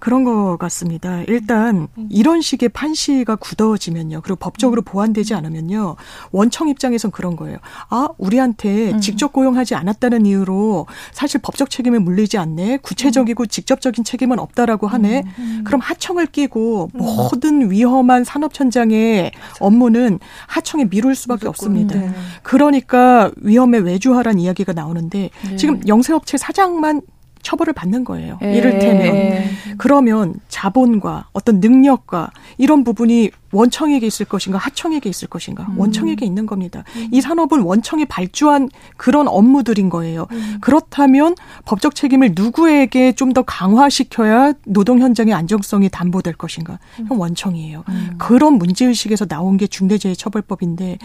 [0.02, 0.12] 음.
[0.12, 1.22] 그런 것 같습니다.
[1.28, 2.08] 일단 음.
[2.10, 4.22] 이런 식의 판시가 굳어지면요.
[4.22, 4.84] 그리고 법적으로 음.
[4.84, 5.96] 보완되지 않으면요.
[6.32, 7.60] 원청 입장에선 그런 거예요.
[7.90, 9.00] 아, 우리한테 음.
[9.00, 12.78] 직접 고용하지 않았다는 이유로 사실 법적 책임을 물리지 않네.
[12.78, 15.24] 구체적이고 직접적인 책임은 없다라고 하네.
[15.64, 22.00] 그럼 하청을 끼고 모든 위험한 산업 현장의 업무는 하청에 미룰 수밖에 없습니다.
[22.00, 22.12] 네.
[22.44, 25.56] 그러니까 위험에 외주하라는 이야기가 나오는데 네.
[25.56, 27.02] 지금 영세업체 사장만
[27.42, 28.38] 처벌을 받는 거예요.
[28.42, 28.54] 에.
[28.54, 28.58] 예.
[28.58, 29.50] 이를테면 예.
[29.78, 35.80] 그러면 자본과 어떤 능력과 이런 부분이 원청에게 있을 것인가 하청에게 있을 것인가 음.
[35.80, 36.84] 원청에게 있는 겁니다.
[36.96, 37.08] 음.
[37.12, 40.28] 이 산업은 원청에 발주한 그런 업무들인 거예요.
[40.32, 40.58] 음.
[40.62, 41.36] 그렇다면
[41.66, 46.80] 법적 책임을 누구에게 좀 더 강화시켜야 노동 현장의 안정성이 담보될 것인가?
[47.00, 47.12] 음.
[47.12, 47.86] 원청이에요.
[47.88, 48.16] 음.
[48.18, 50.98] 그런 문제 의식에서 나온 게 중대재해처벌법인데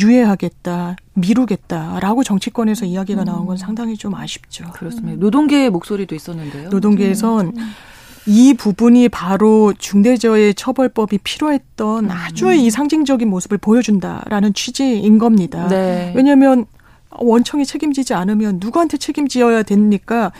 [0.00, 3.56] 유예하겠다, 미루겠다라고 정치권에서 이야기가 나온 건 음.
[3.56, 4.64] 상당히 좀 아쉽죠.
[4.72, 5.18] 그렇습니다.
[5.20, 6.68] 노동계의 목소리도 있었는데요.
[6.70, 7.52] 노동계에선
[8.28, 12.10] 이 부분이 바로 중대재해 처벌법이 필요했던 음.
[12.10, 15.66] 아주 이 상징적인 모습을 보여준다라는 취지인 겁니다.
[15.68, 16.12] 네.
[16.14, 16.66] 왜냐하면
[17.10, 20.30] 원청이 책임지지 않으면 누구한테 책임지어야 됩니까?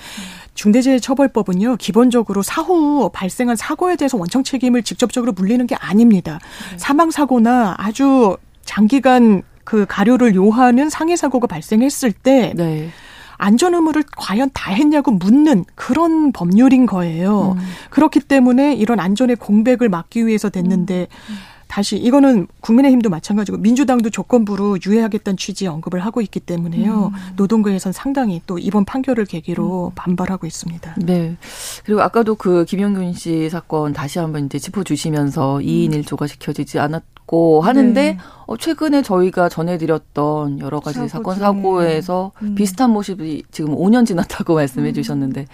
[0.53, 6.40] 중대재해처벌법은요 기본적으로 사후 발생한 사고에 대해서 원청 책임을 직접적으로 물리는 게 아닙니다.
[6.72, 6.79] 네.
[6.79, 12.53] 사망 사고나 아주 장기간 그 가료를 요하는 상해 사고가 발생했을 때.
[12.55, 12.90] 네.
[13.38, 17.57] 안전 의무를 과연 다 했냐고 묻는 그런 법률인 거예요.
[17.57, 17.62] 음.
[17.90, 21.35] 그렇기 때문에 이런 안전의 공백을 막기 위해서 됐는데 음.
[21.68, 27.12] 다시 이거는 국민의힘도 마찬가지고 민주당도 조건부로 유예하겠다는 취지 언급을 하고 있기 때문에요.
[27.14, 27.33] 음.
[27.37, 29.94] 노동계에선 상당히 또 이번 판결을 계기로 음.
[29.94, 30.96] 반발하고 있습니다.
[30.98, 31.37] 네.
[31.85, 37.61] 그리고 아까도 그 김영균 씨 사건 다시 한번 이제 짚어주시면서 2인 1조가 지켜지지 않았 고
[37.61, 38.19] 하는데 네.
[38.47, 42.55] 어, 최근에 저희가 전해드렸던 여러 가지 사건 사고에서 음.
[42.55, 44.95] 비슷한 모습이 지금 5년 지났다고 말씀해 음.
[44.95, 45.45] 주셨는데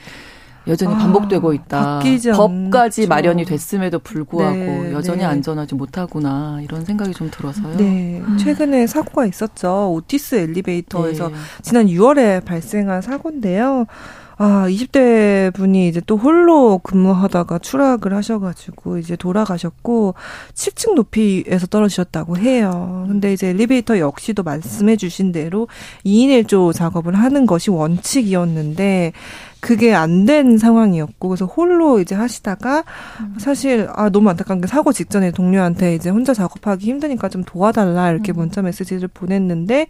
[0.69, 1.99] 여전히 아, 반복되고 있다.
[1.99, 3.09] 법까지 않죠.
[3.09, 5.25] 마련이 됐음에도 불구하고 네, 여전히 네.
[5.25, 7.77] 안전하지 못하구나 이런 생각이 좀 들어서요.
[7.77, 8.39] 네, 음.
[8.39, 9.93] 최근에 사고가 있었죠.
[9.95, 11.35] 오티스 엘리베이터에서 네.
[11.63, 13.87] 지난 6월에 발생한 사고인데요.
[14.37, 20.15] 아, 20대 분이 이제 또 홀로 근무하다가 추락을 하셔가지고 이제 돌아가셨고
[20.55, 23.05] 7층 높이에서 떨어지셨다고 해요.
[23.09, 25.69] 근데 이제 엘리베이터 역시도 말씀해 주신 대로
[26.05, 29.13] 2인 1조 작업을 하는 것이 원칙이었는데
[29.61, 32.83] 그게 안 된 상황이었고 그래서 홀로 이제 하시다가
[33.21, 33.35] 음.
[33.39, 38.33] 사실 아 너무 안타까운 게 사고 직전에 동료한테 이제 혼자 작업하기 힘드니까 좀 도와달라 이렇게
[38.33, 38.37] 음.
[38.37, 39.87] 문자 메시지를 보냈는데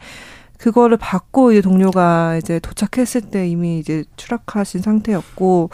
[0.58, 5.70] 그거를 받고 이제 동료가 이제 도착했을 때 이미 이제 추락하신 상태였고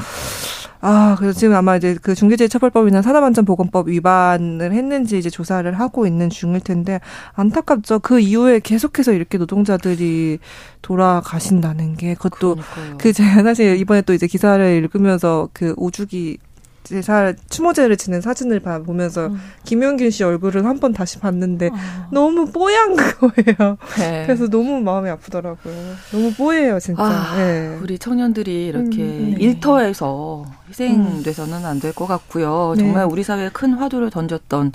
[0.82, 6.60] 아, 그래서 지금 아마 이제 그 중대재해처벌법이나 산업안전보건법 위반을 했는지 이제 조사를 하고 있는 중일
[6.62, 7.00] 텐데
[7.34, 7.98] 안타깝죠.
[7.98, 10.38] 그 이후에 계속해서 이렇게 노동자들이
[10.80, 12.56] 돌아가신다는 게 그것도.
[12.98, 16.38] 그 제가 사실 이번에 또 이제 기사를 읽으면서 그 오주기
[16.82, 19.40] 제사 추모제를 지낸 사진을 봐 보면서 음.
[19.64, 21.74] 김용균 씨 얼굴을 한 번 다시 봤는데 어.
[22.10, 23.76] 너무 뽀얀 거예요.
[23.98, 24.24] 네.
[24.26, 25.74] 그래서 너무 마음이 아프더라고요.
[26.10, 27.02] 너무 뽀예요, 진짜.
[27.02, 27.78] 아, 네.
[27.82, 29.44] 우리 청년들이 이렇게 음, 네.
[29.44, 32.74] 일터에서 희생돼서는 안 될 것 같고요.
[32.76, 32.82] 네.
[32.84, 34.72] 정말 우리 사회에 큰 화두를 던졌던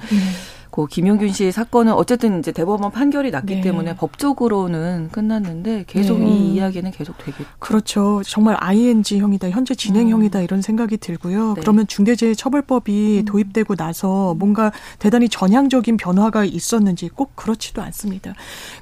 [0.75, 0.81] 네.
[0.81, 3.61] 그 김용균 씨 사건은 어쨌든 이제 대법원 판결이 났기 네.
[3.61, 6.27] 때문에 법적으로는 끝났는데 계속 네.
[6.27, 7.45] 이 이야기는 계속 되겠죠.
[7.59, 8.21] 그렇죠.
[8.25, 10.43] 정말 ING형이다, 현재 진행형이다 음.
[10.43, 11.53] 이런 생각이 들고요.
[11.53, 11.61] 네.
[11.61, 13.25] 그러면 중대재해처벌법이 음.
[13.25, 18.33] 도입되고 나서 뭔가 대단히 전향적인 변화가 있었는지 꼭 그렇지도 않습니다.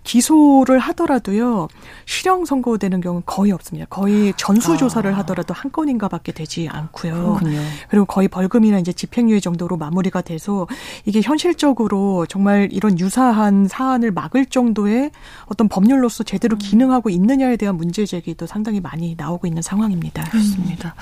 [0.03, 1.67] 기소를 하더라도요.
[2.05, 3.85] 실형 선고되는 경우는 거의 없습니다.
[3.89, 5.17] 거의 전수 조사를 아.
[5.19, 7.13] 하더라도 한 건인가밖에 되지 않고요.
[7.13, 7.59] 그렇군요.
[7.89, 10.67] 그리고 거의 벌금이나 이제 집행유예 정도로 마무리가 돼서
[11.05, 15.11] 이게 현실적으로 법적으로 정말 이런 유사한 사안을 막을 정도의
[15.45, 16.59] 어떤 법률로서 제대로 음.
[16.59, 20.23] 기능하고 있느냐에 대한 문제 제기도 상당히 많이 나오고 있는 상황입니다.
[20.29, 20.95] 그렇습니다.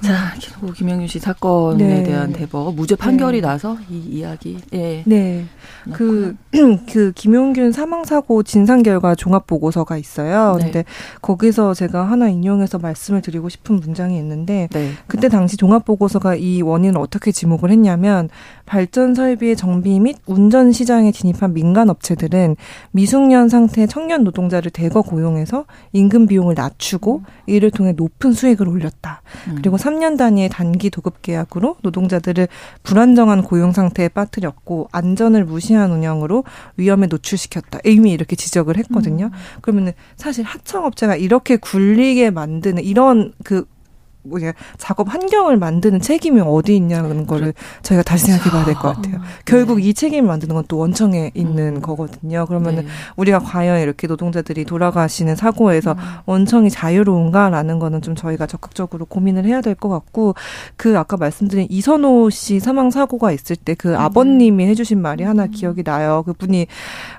[0.00, 2.02] 자, 김 김영윤 씨 사건에 네.
[2.04, 3.46] 대한 대법 무죄 판결이 네.
[3.46, 4.58] 나서 이 이야기.
[4.72, 5.02] 예.
[5.06, 5.44] 네.
[5.92, 6.36] 그,
[6.90, 10.56] 그, 김용균 사망 사고 진상 결과 종합 보고서가 있어요.
[10.58, 10.64] 네.
[10.64, 10.84] 근데
[11.20, 14.92] 거기서 제가 하나 인용해서 말씀을 드리고 싶은 문장이 있는데, 네.
[15.08, 18.28] 그때 당시 종합 보고서가 이 원인을 어떻게 지목을 했냐면,
[18.68, 22.54] 발전 설비의 정비 및 운전 시장에 진입한 민간 업체들은
[22.90, 29.22] 미숙년 상태의 청년 노동자를 대거 고용해서 임금 비용을 낮추고, 이를 통해 높은 수익을 올렸다.
[29.48, 29.54] 음.
[29.56, 32.46] 그리고 3년 단위의 단기 도급 계약으로 노동자들을
[32.82, 36.44] 불안정한 고용 상태에 빠뜨렸고, 안전을 무시한 운영으로
[36.76, 37.78] 위험에 노출시켰다.
[37.86, 39.26] 이미 이렇게 지적을 했거든요.
[39.26, 39.60] 음.
[39.62, 43.64] 그러면은 사실 하청업체가 이렇게 굴리게 만드는 이런 그
[44.24, 49.16] 뭐냐 작업 환경을 만드는 책임이 어디 있냐는 거를 저희가 다시 생각해 봐야 될 것 같아요.
[49.16, 49.22] 음.
[49.46, 51.80] 결국 이 책임을 만드는 건 또 원청에 있는 음.
[51.80, 52.44] 거거든요.
[52.46, 52.88] 그러면은 네.
[53.16, 55.98] 우리가 과연 이렇게 노동자들이 돌아가시는 사고에서 음.
[56.26, 60.34] 원청이 자유로운가라는 거는 좀 저희가 적극적으로 고민을 해야 될 것 같고
[60.76, 65.50] 그 아까 말씀드린 이선호 씨 사망 사고가 있을 때그 아버님이 해주신 말이 하나 음.
[65.52, 66.22] 기억이 나요.
[66.26, 66.66] 그분이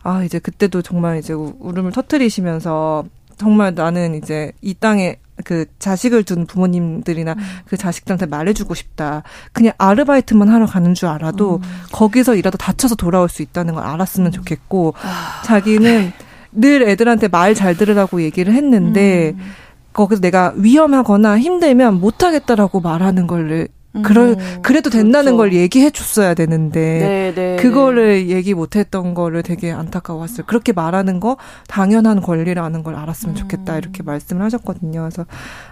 [0.03, 3.05] 아 이제 그때도 정말 이제 울음을 터트리시면서
[3.39, 7.39] 정말 나는 이제 이 땅에 그 자식을 둔 부모님들이나 음.
[7.65, 9.23] 그 자식들한테 말해주고 싶다.
[9.53, 11.61] 그냥 아르바이트만 하러 가는 줄 알아도 음.
[11.93, 14.31] 거기서 일하다 다쳐서 돌아올 수 있다는 걸 알았으면 음.
[14.31, 15.41] 좋겠고 아.
[15.45, 16.11] 자기는
[16.51, 19.51] 늘 애들한테 말 잘 들으라고 얘기를 했는데 음.
[19.93, 23.69] 거기서 내가 위험하거나 힘들면 못하겠다라고 말하는 거를
[24.03, 25.37] 그럴 음, 그래도 된다는 그렇죠.
[25.37, 28.35] 걸 얘기해 줬어야 되는데 네, 네, 그거를 네.
[28.35, 30.45] 얘기 못 했던 거를 되게 안타까웠어요.
[30.45, 33.73] 그렇게 말하는 거 당연한 권리라는 걸 알았으면 좋겠다.
[33.73, 33.77] 음.
[33.79, 35.01] 이렇게 말씀을 하셨거든요.
[35.01, 35.25] 그래서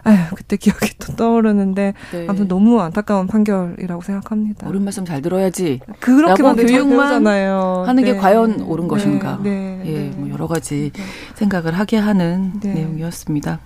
[0.04, 2.26] 아휴, 그때 기억이 또 떠오르는데 네.
[2.28, 4.68] 아무튼 너무 안타까운 판결이라고 생각합니다.
[4.68, 5.80] 옳은 말씀 잘 들어야지.
[6.00, 7.28] 그렇게 교육만.
[7.28, 8.18] 하는 게 네.
[8.18, 8.88] 과연 옳은 네.
[8.88, 9.40] 것인가?
[9.46, 10.92] 예, 뭐 여러 가지
[11.36, 13.60] 생각을 하게 하는 내용이었습니다.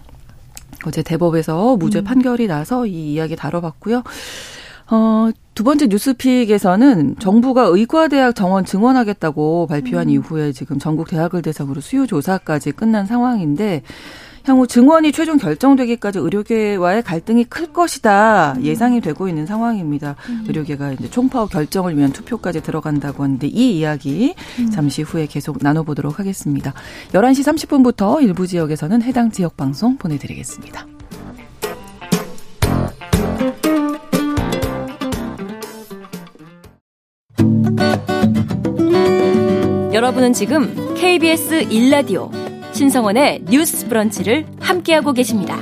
[0.86, 2.04] 어제 대법에서 무죄 음.
[2.04, 4.04] 판결이 나서 이 이야기 다뤄봤고요.
[4.91, 10.13] 어, 두 번째 뉴스픽에서는 정부가 의과대학 정원 증원하겠다고 발표한 음.
[10.13, 13.84] 이후에 지금 전국 대학을 대상으로 수요 조사까지 끝난 상황인데
[14.43, 20.15] 향후 증원이 최종 결정되기까지 의료계와의 갈등이 클 것이다 예상이 되고 있는 상황입니다.
[20.30, 20.45] 음.
[20.47, 24.71] 의료계가 이제 총파업 결정을 위한 투표까지 들어간다고 하는데 이 이야기 음.
[24.71, 26.73] 잠시 후에 계속 나눠보도록 하겠습니다.
[27.13, 30.88] 11시 30분부터 일부 지역에서는 해당 지역 방송 보내드리겠습니다.
[39.93, 45.57] 여러분은 지금 KBS 1라디오 신성원의 뉴스 브런치를 함께하고 계십니다.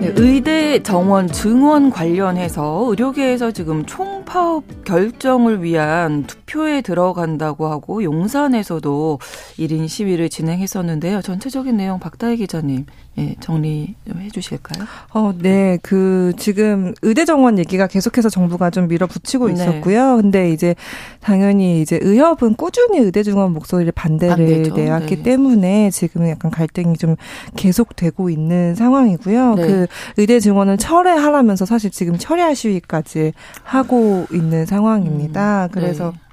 [0.00, 9.18] 네, 의대 정원 증원 관련해서 의료계에서 지금 총파업 결정을 위한 투표에 들어간다고 하고 용산에서도
[9.58, 11.22] 1인 시위를 진행했었는데요.
[11.22, 12.86] 전체적인 내용 박다혜 기자님
[13.18, 14.86] 예, 정리 좀 해주실까요?
[15.12, 15.78] 어, 네.
[15.82, 19.54] 그, 지금 의대 정원 얘기가 계속해서 정부가 좀 밀어붙이고 네.
[19.54, 20.16] 있었고요.
[20.16, 20.22] 네.
[20.22, 20.74] 근데 이제
[21.20, 24.74] 당연히 이제 의협은 꾸준히 의대 정원 목소리를 반대를 반대죠.
[24.76, 25.22] 내왔기 네.
[25.22, 27.16] 때문에 지금 약간 갈등이 좀
[27.56, 29.54] 계속되고 있는 상황이고요.
[29.56, 29.66] 네.
[29.66, 33.32] 그 의대 증원을 철회하라면서 사실 지금 철야 시위까지
[33.64, 35.66] 하고 있는 상황입니다.
[35.66, 36.27] 음, 그래서 네.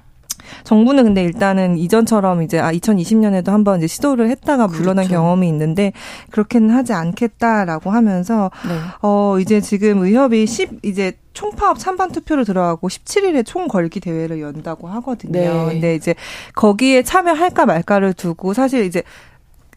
[0.64, 5.14] 정부는 근데 일단은 이전처럼 이제 아 2020년에도 한번 이제 시도를 했다가 물러난 그렇죠.
[5.14, 5.92] 경험이 있는데
[6.30, 8.78] 그렇게는 하지 않겠다라고 하면서 네.
[9.02, 14.88] 어 이제 지금 의협이 10 이제 총파업 찬반 투표를 들어가고 17일에 총 걸기 대회를 연다고
[14.88, 15.32] 하거든요.
[15.32, 15.66] 네.
[15.68, 16.14] 근데 이제
[16.54, 19.02] 거기에 참여할까 말까를 두고 사실 이제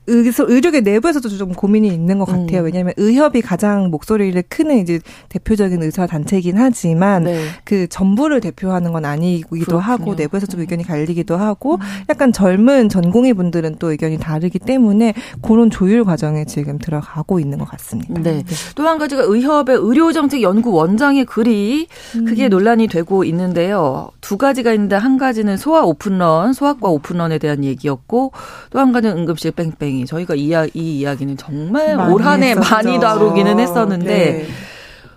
[0.09, 2.61] 의료계 내부에서도 좀 고민이 있는 것 같아요.
[2.61, 2.65] 음.
[2.65, 7.45] 왜냐하면 의협이 가장 목소리를 크는 이제 대표적인 의사 단체이긴 하지만 네.
[7.63, 9.79] 그 전부를 대표하는 건 아니기도 그렇군요.
[9.79, 11.79] 하고 내부에서 좀 의견이 갈리기도 하고 음.
[12.09, 17.65] 약간 젊은 전공의 분들은 또 의견이 다르기 때문에 그런 조율 과정에 지금 들어가고 있는 것
[17.69, 18.13] 같습니다.
[18.21, 18.43] 네.
[18.43, 18.43] 네.
[18.75, 21.87] 또한 가지가 의협의 의료정책 연구 원장의 글이
[22.25, 22.49] 그게 음.
[22.49, 24.09] 논란이 되고 있는데요.
[24.21, 28.31] 두 가지가 있는데 한 가지는 소아 오픈런, 소아과 오픈런에 대한 얘기였고
[28.71, 32.99] 또 한 가지는 응급실 뺑뺑이 굉장히 저희가 이, 이 이야기는 정말 올 한 해 많이
[32.99, 34.45] 다루기는 했었는데 네.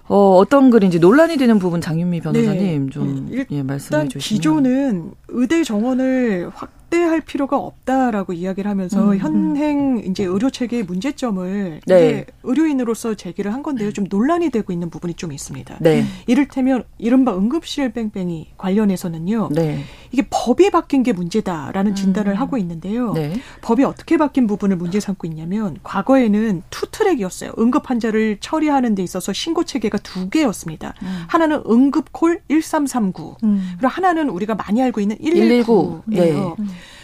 [0.09, 2.91] 어, 어떤 글인지 논란이 되는 부분 장윤미 변호사님 네.
[2.91, 4.21] 좀 일, 예, 말씀해 주시면.
[4.21, 9.17] 기존은 의대 정원을 확 확대할 필요가 없다라고 이야기를 하면서 음.
[9.17, 12.27] 현행 이제 의료 체계의 문제점을 네.
[12.43, 13.93] 의료인으로서 제기를 한 건데요.
[13.95, 15.79] 좀 논란이 되고 있는 부분이 좀 있습니다.
[15.81, 16.05] 네.
[16.27, 19.49] 이를테면 이른바 응급실 뺑뺑이 관련해서는요.
[19.53, 19.79] 네.
[20.13, 22.37] 이게 법이 바뀐 게 문제다라는 진단을 음.
[22.37, 23.13] 하고 있는데요.
[23.13, 23.41] 네.
[23.63, 27.53] 법이 어떻게 바뀐 부분을 문제 삼고 있냐면 과거에는 two track이었어요.
[27.59, 30.95] 응급 환자를 처리하는 데 있어서 신고 체계가 두 개였습니다.
[31.03, 31.25] 음.
[31.29, 33.73] 하나는 응급콜 1339 음.
[33.79, 35.49] 그리고 하나는 우리가 많이 알고 있는 119예요.
[35.49, 36.03] 119.
[36.07, 36.55] 네.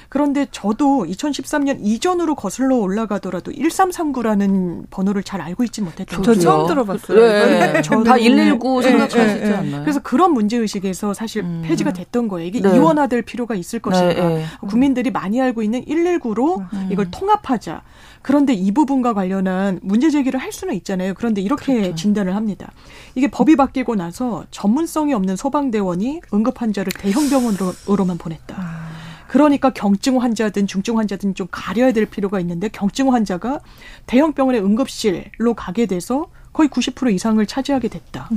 [0.08, 7.20] 그런데 저도 2013년 이전으로 거슬러 올라가더라도 1339라는 번호를 잘 알고 있지 못했던 저 처음 들어봤어요.
[7.20, 7.72] 네.
[7.72, 7.82] 네.
[7.82, 9.54] 저다 119 생각하시지 네.
[9.54, 9.82] 않나요?
[9.82, 11.62] 그래서 그런 문제 의식에서 사실 음.
[11.64, 12.46] 폐지가 됐던 거예요.
[12.46, 12.74] 이게 네.
[12.74, 14.28] 이원화될 필요가 있을 것인가.
[14.28, 14.44] 네.
[14.66, 16.88] 국민들이 많이 알고 있는 119로 음.
[16.90, 17.82] 이걸 통합하자.
[18.22, 21.14] 그런데 이 부분과 관련한 문제 제기를 할 수는 있잖아요.
[21.14, 21.94] 그런데 이렇게 그렇죠.
[21.94, 22.72] 진단을 합니다.
[23.14, 28.67] 이게 법이 바뀌고 나서 전문성이 없는 소방대원이 응급 환자를 대형 병원으로만 보냈다.
[29.28, 29.32] 아.
[29.32, 33.60] 그러니까 경증 환자든 중증 환자든 좀 가려야 될 필요가 있는데 경증 환자가
[34.06, 38.28] 대형 병원의 응급실로 가게 돼서 거의 90% 이상을 차지하게 됐다.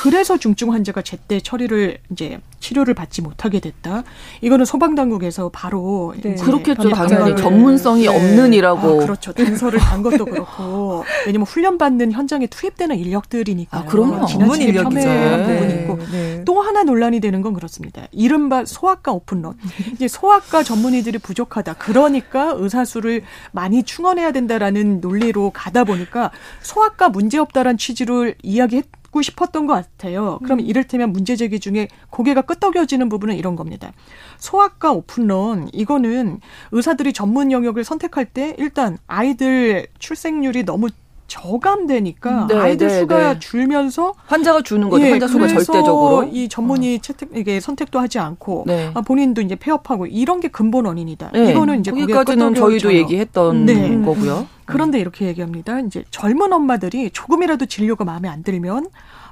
[0.00, 4.04] 그래서 중증 환자가 제때 처리를 이제 치료를 받지 못하게 됐다.
[4.40, 6.36] 이거는 소방 당국에서 바로 네.
[6.36, 6.90] 그렇겠죠.
[6.90, 8.08] 당연히 전문성이 네.
[8.08, 9.02] 없는 이라고.
[9.02, 9.32] 아, 그렇죠.
[9.32, 13.78] 단서를 단 것도 그렇고 왜냐면 훈련 받는 현장에 투입되는 인력들이니까.
[13.78, 14.26] 아, 그럼요.
[14.26, 14.84] 전문 인력이죠.
[14.84, 15.80] 부분이 네.
[15.82, 16.42] 있고 네.
[16.44, 18.06] 또 하나 논란이 되는 건 그렇습니다.
[18.12, 19.54] 이른바 소아과 오픈런.
[19.92, 21.74] 이제 소아과 전문의들이 부족하다.
[21.74, 26.30] 그러니까 의사 수를 많이 충원해야 된다라는 논리로 가다 보니까
[26.62, 27.56] 소아과 문제 없다.
[27.56, 28.84] 없다란 취지로 이야기했
[29.16, 30.38] 고 싶었던 것 같아요.
[30.44, 30.64] 그럼 음.
[30.66, 33.92] 이를테면 문제 제기 중에 고개가 끄덕여지는 부분은 이런 겁니다.
[34.36, 36.40] 소아과 오픈런 이거는
[36.72, 40.88] 의사들이 전문 영역을 선택할 때 일단 아이들 출생률이 너무
[41.26, 43.38] 저감되니까 네, 아이들 네, 수가 네.
[43.38, 45.04] 줄면서 환자가 주는 거죠.
[45.04, 46.98] 예, 환자 수가 절대적으로 이 전문의 어.
[47.00, 48.90] 채택 이게 선택도 하지 않고 네.
[48.94, 51.30] 아, 본인도 이제 폐업하고 이런 게 근본 원인이다.
[51.32, 51.50] 네.
[51.50, 54.00] 이거는 이제 거기까지는 저희도 얘기했던 네.
[54.02, 54.46] 거고요.
[54.64, 55.80] 그런데 이렇게 얘기합니다.
[55.80, 58.88] 이제 젊은 엄마들이 조금이라도 진료가 마음에 안 들면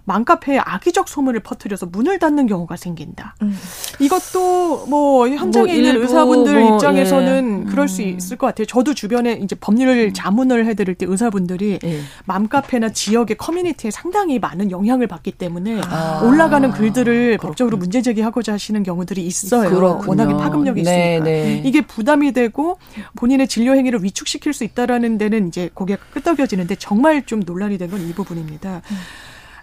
[0.07, 3.37] 맘카페에 악의적 소문을 퍼뜨려서 문을 닫는 경우가 생긴다.
[3.43, 3.59] 음.
[4.01, 7.71] 이것도 뭐 현장에 뭐 있는 의사분들 뭐, 입장에서는 예.
[7.71, 8.09] 그럴 수 음.
[8.17, 8.67] 있을 것 같아요.
[8.67, 10.13] 저도 주변에 이제 법률 음.
[10.13, 12.01] 자문을 해드릴 때 의사분들이 예.
[12.27, 16.21] 맘카페나 지역의 커뮤니티에 상당히 많은 영향을 받기 때문에 아.
[16.23, 17.49] 올라가는 글들을 그렇군요.
[17.51, 19.71] 법적으로 문제 제기하고자 하시는 경우들이 있어요.
[19.71, 20.09] 그렇군요.
[20.11, 21.63] 워낙에 파급력이 네, 있으니까 네.
[21.65, 22.79] 이게 부담이 되고
[23.17, 27.95] 본인의 진료 행위를 위축시킬 수 있다라는 데는 이제 고개가 끄덕여지는데 정말 좀 논란이 된 건
[28.05, 28.83] 이 부분입니다.
[28.91, 28.97] 음.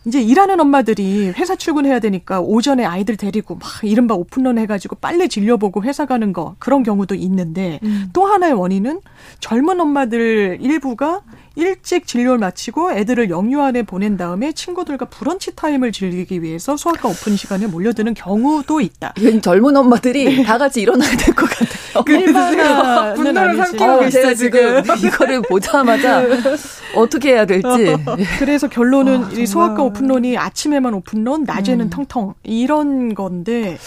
[0.06, 5.61] 이제 일하는 엄마들이 회사 출근해야 되니까 오전에 아이들 데리고 막 이른바 오픈런 해가지고 빨리 진료
[5.61, 8.10] 보고 회사 가는 거 그런 경우도 있는데 음.
[8.12, 9.02] 또 하나의 원인은
[9.40, 11.22] 젊은 엄마들 일부가
[11.56, 17.68] 일찍 진료를 마치고 애들을 영유아원에 보낸 다음에 친구들과 브런치 타임을 즐기기 위해서 소아과 오픈 시간에
[17.68, 19.14] 몰려드는 경우도 있다.
[19.42, 20.44] 젊은 엄마들이 네.
[20.44, 22.04] 다 같이 일어나야 될 것 같아요.
[22.28, 26.24] 얼마나 분노를 삼키고 계시죠 지금 이거를 보자마자
[26.96, 27.68] 어떻게 해야 될지.
[27.68, 28.16] 어.
[28.40, 31.90] 그래서 결론은 아, 이 소아과 오픈런이 아침에만 오픈런, 낮에는 음.
[31.90, 33.78] 텅텅 이런 건데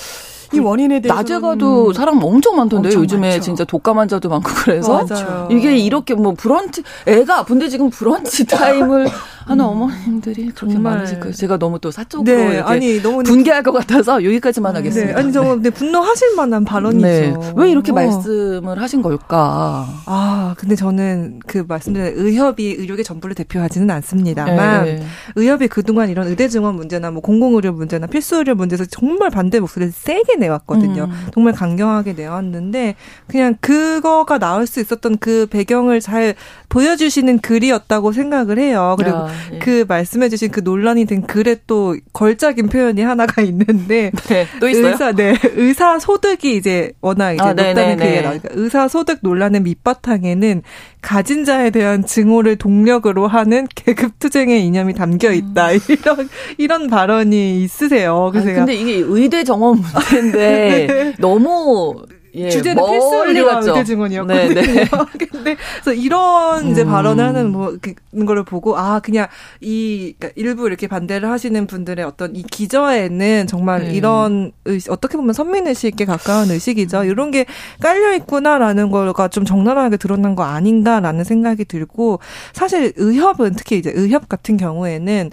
[0.54, 3.40] 이 원인에 대해서 낮에 가도 사람 엄청 많던데 엄청 요즘에 많죠.
[3.40, 5.48] 진짜 독감 환자도 많고 그래서 맞아요.
[5.50, 9.08] 이게 이렇게 뭐 브런치 애가 아픈데 지금 브런치 타임을
[9.46, 11.34] 하는 어머님들이 그렇게 많으실 거예요.
[11.34, 14.78] 제가 너무 또 사적으로 네, 아니 너무 분개할 것 같아서 여기까지만 네.
[14.78, 15.18] 하겠습니다.
[15.18, 17.06] 아니 저 근데 분노하실 만한 발언이죠.
[17.06, 17.34] 네.
[17.56, 17.94] 왜 이렇게 어.
[17.94, 19.86] 말씀을 하신 걸까?
[20.06, 25.02] 아 근데 저는 그 말씀드린 의협이 의료계 전부를 대표하지는 않습니다만 네.
[25.36, 29.92] 의협이 그동안 이런 의대 증원 문제나 뭐 공공의료 문제나 필수 의료 문제에서 정말 반대 목소리를
[29.92, 31.04] 세게 내왔거든요.
[31.04, 31.26] 음.
[31.32, 32.94] 정말 강경하게 내왔는데
[33.26, 36.34] 그냥 그거가 나올 수 있었던 그 배경을 잘
[36.68, 38.96] 보여주시는 글이었다고 생각을 해요.
[38.98, 39.58] 그리고 야, 예.
[39.58, 44.88] 그 말씀해주신 그 논란이 된 글에 또 걸작인 표현이 하나가 있는데 네, 또 있어요.
[44.88, 50.62] 의사 네 의사 소득이 이제 워낙 이제 아, 높다는 그게 나오니까 의사 소득 논란의 밑바탕에는
[51.00, 55.78] 가진 자에 대한 증오를 동력으로 하는 계급 투쟁의 이념이 담겨 있다 음.
[55.88, 58.30] 이런 이런 발언이 있으세요.
[58.32, 61.14] 그래서 아, 근데 이게 의대 정원 문제인 데 네.
[61.20, 64.54] 너무 예, 주제는 필수 의료와 의대 증언이었거든요.
[64.54, 64.84] 네, 네.
[65.30, 66.88] 근데 그래서 이런 이제 음.
[66.88, 69.28] 발언을 하는 뭐 그런 거를 보고 아 그냥
[69.60, 73.92] 이 그러니까 일부 이렇게 반대를 하시는 분들의 어떤 이 기저에는 정말 네.
[73.92, 77.02] 이런 의식, 어떻게 보면 선민 의식에 가까운 의식이죠.
[77.02, 77.06] 음.
[77.06, 77.46] 이런 게
[77.80, 82.18] 깔려 있구나라는 거가 좀 적나라하게 드러난 거 아닌가라는 생각이 들고
[82.52, 85.30] 사실 의협은 특히 이제 의협 같은 경우에는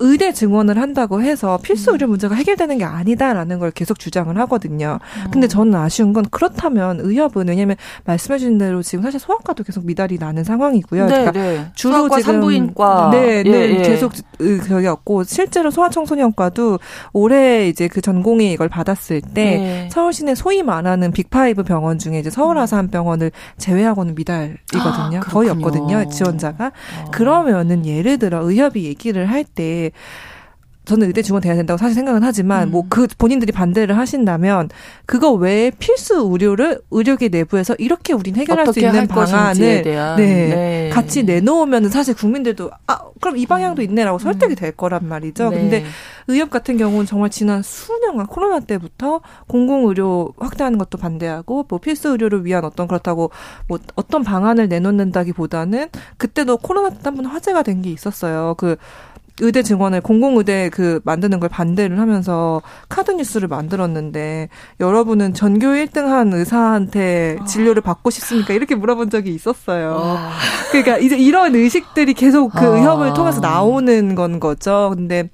[0.00, 2.10] 의대 증원을 한다고 해서 필수 의료 음.
[2.10, 4.98] 문제가 해결되는 게 아니다라는 걸 계속 주장을 하거든요.
[5.30, 5.48] 근데 어.
[5.48, 10.42] 저는 아쉬운 건 그렇다면 의협은 왜냐면 말씀해 주신 대로 지금 사실 소아과도 계속 미달이 나는
[10.42, 11.06] 상황이고요.
[11.06, 11.70] 네, 그러니까 네.
[11.74, 13.82] 주로 지금 산부인과 네, 네, 예, 예.
[13.82, 14.12] 계속
[14.68, 16.78] 저기였고 실제로 소아청소년과도
[17.12, 19.88] 올해 이제 그 전공의 이걸 받았을 때 네.
[19.92, 25.18] 서울 시내 소위 말하는 빅파이브 병원 중에 이제 서울아산병원을 제외하고는 미달이거든요.
[25.18, 26.08] 아, 거의 없거든요.
[26.08, 26.66] 지원자가.
[26.66, 27.10] 어.
[27.12, 29.83] 그러면은 예를 들어 의협이 얘기를 할때
[30.84, 32.88] 저는 의대 증원 돼야 된다고 사실 생각은 하지만 뭐 음.
[32.90, 34.68] 뭐그 본인들이 반대를 하신다면
[35.06, 40.90] 그거 외에 필수 의료를 의료계 내부에서 이렇게 우린 해결할 수 있는 방안을 네, 네.
[40.92, 43.84] 같이 내놓으면 사실 국민들도 아 그럼 이 방향도 음.
[43.88, 45.48] 있네라고 설득이 될 거란 말이죠.
[45.48, 45.56] 네.
[45.58, 45.84] 근데
[46.28, 52.10] 의협 같은 경우는 정말 지난 수년간 코로나 때부터 공공 의료 확대하는 것도 반대하고 뭐 필수
[52.10, 53.30] 의료를 위한 어떤 그렇다고
[53.68, 58.54] 뭐 어떤 방안을 내놓는다기보다는 그때도 코로나 때 한 번 화제가 된 게 있었어요.
[58.58, 58.76] 그
[59.40, 67.38] 의대 증원을 공공의대 그 만드는 걸 반대를 하면서 카드 뉴스를 만들었는데 여러분은 전교 1등한 의사한테
[67.46, 68.54] 진료를 받고 싶습니까?
[68.54, 69.96] 이렇게 물어본 적이 있었어요.
[69.98, 70.30] 아.
[70.70, 72.76] 그러니까 이제 이런 의식들이 계속 그 아.
[72.76, 74.92] 의협을 통해서 나오는 건 거죠.
[74.94, 75.30] 근데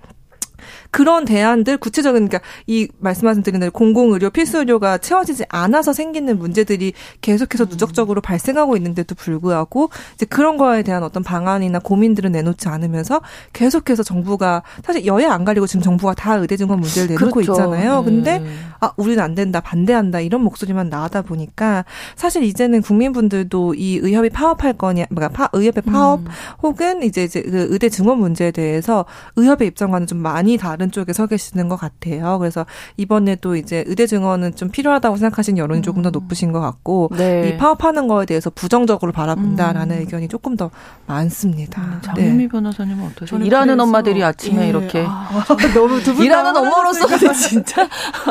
[0.90, 6.38] 그런 대안들 구체적인 그러니까 이 말씀하신 드린 대로 공공 의료 필수 의료가 채워지지 않아서 생기는
[6.38, 7.68] 문제들이 계속해서 음.
[7.70, 13.20] 누적적으로 발생하고 있는데도 불구하고 이제 그런 거에 대한 어떤 방안이나 고민들을 내놓지 않으면서
[13.52, 17.52] 계속해서 정부가 사실 여야 안 가리고 지금 정부가 다 의대 증원 문제를 내놓고 그렇죠.
[17.52, 18.02] 있잖아요.
[18.04, 18.46] 근데 네.
[18.80, 21.84] 아 우리는 안 된다 반대한다 이런 목소리만 나오다 보니까
[22.16, 26.26] 사실 이제는 국민분들도 이 의협이 파업할 거냐 그러니까 파, 의협의 파업 음.
[26.62, 29.04] 혹은 이제 이제 그 의대 증원 문제에 대해서
[29.36, 32.38] 의협의 입장과는 좀 많이 다른 다른 쪽에 서 계시는 것 같아요.
[32.38, 32.64] 그래서
[32.96, 36.12] 이번에도 이제 의대 증원은 좀 필요하다고 생각하시는 여론이 조금 더 음.
[36.12, 37.50] 높으신 것 같고 네.
[37.50, 40.00] 이 파업하는 거에 대해서 부정적으로 바라본다라는 음.
[40.00, 40.70] 의견이 조금 더
[41.06, 41.82] 많습니다.
[41.82, 42.48] 음, 장윤미 네.
[42.48, 43.40] 변호사님은 어떠세요?
[43.40, 44.68] 일하는 엄마들이 아침에 예.
[44.70, 45.28] 이렇게 아,
[45.74, 47.86] 너무 일하는 엄마로서 진짜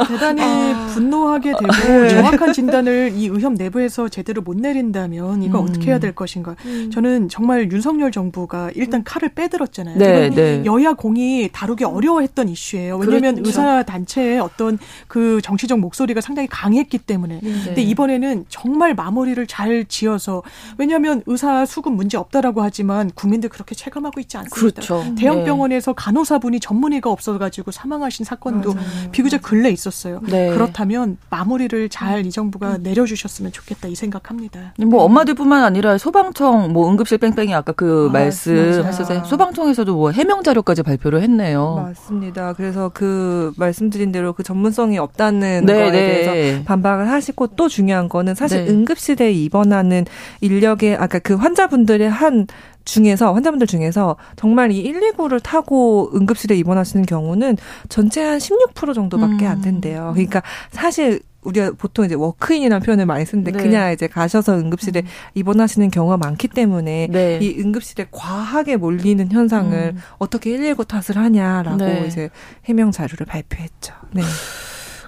[0.07, 0.87] 대단히 아.
[0.93, 2.09] 분노하게 되고 네.
[2.09, 5.65] 정확한 진단을 이 의협 내부에서 제대로 못 내린다면 이거 음.
[5.65, 6.55] 어떻게 해야 될 것인가?
[6.65, 6.89] 음.
[6.91, 9.99] 저는 정말 윤석열 정부가 일단 칼을 빼들었잖아요.
[9.99, 10.63] 네, 네.
[10.65, 12.97] 여야 공이 다루기 어려워했던 했던 이슈예요.
[12.97, 13.49] 왜냐하면 그렇죠.
[13.49, 17.39] 의사 단체의 어떤 그 정치적 목소리가 상당히 강했기 때문에.
[17.43, 17.53] 네.
[17.65, 20.41] 근데 이번에는 정말 마무리를 잘 지어서
[20.77, 24.81] 왜냐하면 의사 수급 문제 없다라고 하지만 국민들 그렇게 체감하고 있지 않습니다.
[24.81, 25.15] 그렇죠.
[25.15, 25.43] 대형 네.
[25.45, 29.11] 병원에서 간호사분이 전문의가 없어가지고 사망하신 사건도 맞아요.
[29.11, 30.21] 비교적 근래 있었어요.
[30.27, 30.49] 네.
[30.51, 32.83] 그렇다면 마무리를 잘 이 정부가 음.
[32.83, 34.73] 내려주셨으면 좋겠다 이 생각합니다.
[34.85, 39.23] 뭐 엄마들뿐만 아니라 소방청 뭐 응급실 뺑뺑이 아까 그 아, 말씀하셨어요.
[39.23, 41.75] 소방청에서도 뭐 해명 자료까지 발표를 했네요.
[41.87, 42.28] 맞습니다.
[42.29, 42.53] 맞습니다.
[42.53, 45.91] 그래서 그 말씀드린 대로 그 전문성이 없다는 네, 거에 네.
[45.91, 48.71] 대해서 반박을 하시고 또 중요한 거는 사실 네.
[48.71, 50.05] 응급실에 입원하는
[50.41, 52.47] 인력의 아까 그 환자분들의 한
[52.85, 57.57] 중에서 환자분들 중에서 정말 이 119를 타고 응급실에 입원하시는 경우는
[57.87, 59.61] 전체 한 16% 정도밖에 안 음.
[59.61, 60.11] 된대요.
[60.13, 63.63] 그러니까 사실 우리가 보통 이제 워크인이라는 표현을 많이 쓰는데 네.
[63.63, 65.07] 그냥 이제 가셔서 응급실에 음.
[65.35, 67.39] 입원하시는 경우가 많기 때문에 네.
[67.41, 70.01] 이 응급실에 과하게 몰리는 현상을 음.
[70.17, 72.05] 어떻게 119 탓을 하냐라고 네.
[72.07, 72.29] 이제
[72.65, 73.93] 해명 자료를 발표했죠.
[74.11, 74.21] 네.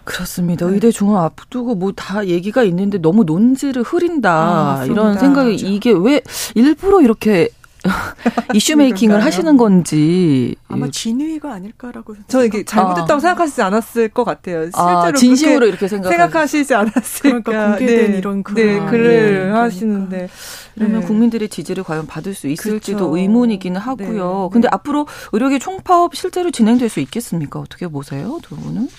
[0.04, 0.66] 그렇습니다.
[0.66, 0.74] 네.
[0.74, 6.22] 의대 중앙 앞두고 뭐 다 얘기가 있는데 너무 논지를 흐린다 아, 이런 생각이 이게 왜
[6.56, 7.50] 일부러 이렇게
[8.54, 13.20] 이슈 메이킹을 하시는 건지 아마 진위가 아닐까라고 저는 이게 잘못했다고 아.
[13.20, 14.60] 생각하시지 않았을 것 같아요.
[14.60, 17.42] 아, 실제로 아, 진심으로 이렇게 생각하시지 않았을까.
[17.42, 18.18] 그러니까 공개된 네.
[18.18, 19.62] 이런 글, 네, 글을 네, 그러니까.
[19.62, 20.30] 하시는데
[20.76, 21.08] 그러면 네.
[21.08, 23.18] 국민들의 지지를 과연 받을 수 있을지도 그렇죠.
[23.18, 24.50] 의문이기는 하고요.
[24.50, 24.54] 네.
[24.54, 27.60] 근데 앞으로 의료계 총파업 실제로 진행될 수 있겠습니까?
[27.60, 28.90] 어떻게 보세요, 두 분은?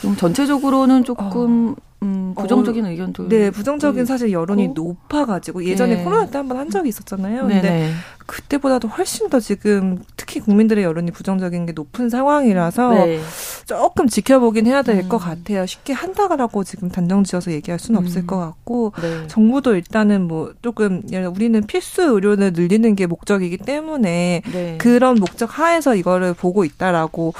[0.00, 1.87] 좀 전체적으로는 조금 어.
[2.02, 4.72] 음, 부정적인 어, 의견도 네 부정적인 사실 여론이 어?
[4.72, 6.04] 높아가지고 예전에 네.
[6.04, 7.46] 코로나 때 한 번 한 적이 있었잖아요.
[7.48, 7.60] 네네.
[7.60, 7.92] 근데
[8.26, 13.20] 그때보다도 훨씬 더 지금 특히 국민들의 여론이 부정적인 게 높은 상황이라서 네.
[13.66, 15.26] 조금 지켜보긴 해야 될것 음.
[15.26, 15.66] 같아요.
[15.66, 18.04] 쉽게 한다라고 지금 단정지어서 얘기할 수는 음.
[18.04, 19.26] 없을 것 같고 네.
[19.26, 21.02] 정부도 일단은 뭐 조금
[21.34, 24.78] 우리는 필수 의료를 늘리는 게 목적이기 때문에 네.
[24.78, 27.34] 그런 목적 하에서 이거를 보고 있다라고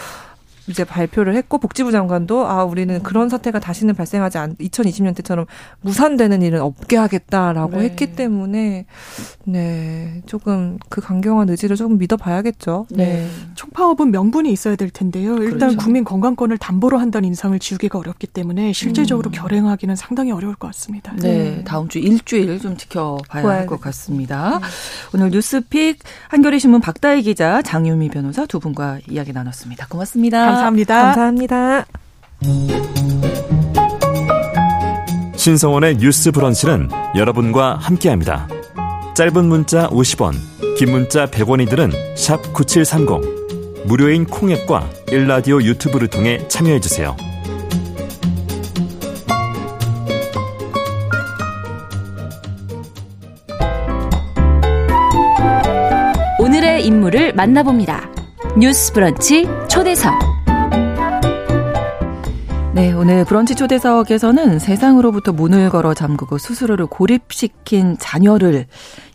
[0.69, 5.47] 이제 발표를 했고 복지부 장관도 아 우리는 그런 사태가 다시는 발생하지 않 2020년 때처럼
[5.81, 7.85] 무산되는 일은 없게 하겠다라고 네.
[7.85, 8.87] 했기 때문에
[9.45, 12.87] 네 조금 그 강경한 의지를 조금 믿어봐야겠죠.
[12.91, 13.05] 네.
[13.05, 13.29] 네.
[13.55, 15.37] 총파업은 명분이 있어야 될 텐데요.
[15.39, 15.79] 일단 그렇죠.
[15.79, 19.33] 국민 건강권을 담보로 한다는 인상을 지우기가 어렵기 때문에 실제적으로 음.
[19.33, 21.13] 결행하기는 상당히 어려울 것 같습니다.
[21.17, 21.65] 네, 네.
[21.65, 24.59] 다음 주 일주일 좀 지켜봐야 할 것 같습니다.
[24.61, 24.67] 네.
[25.15, 25.99] 오늘 뉴스픽
[26.29, 29.87] 한겨레 신문 박다희 기자 장유미 변호사 두 분과 이야기 나눴습니다.
[29.89, 30.39] 고맙습니다.
[30.39, 30.58] 감사합니다.
[30.59, 31.87] 감사합니다.
[35.37, 38.49] 신성원의 뉴스 브런치는 여러분과 함께합니다.
[39.15, 40.35] 짧은 문자 50원,
[40.77, 41.93] 긴 문자 100원이들은
[42.53, 43.87] 9730.
[43.87, 47.17] 무료인 콩앱과 일라디오 유튜브를 통해 참여해주세요.
[56.41, 58.11] 오늘의 인물을 만나봅니다.
[58.57, 60.48] 뉴스 브런치 초대석.
[62.79, 68.67] 네, 오늘 브런치 초대석에서는 세상으로부터 문을 걸어 잠그고 스스로를 고립시킨 자녀를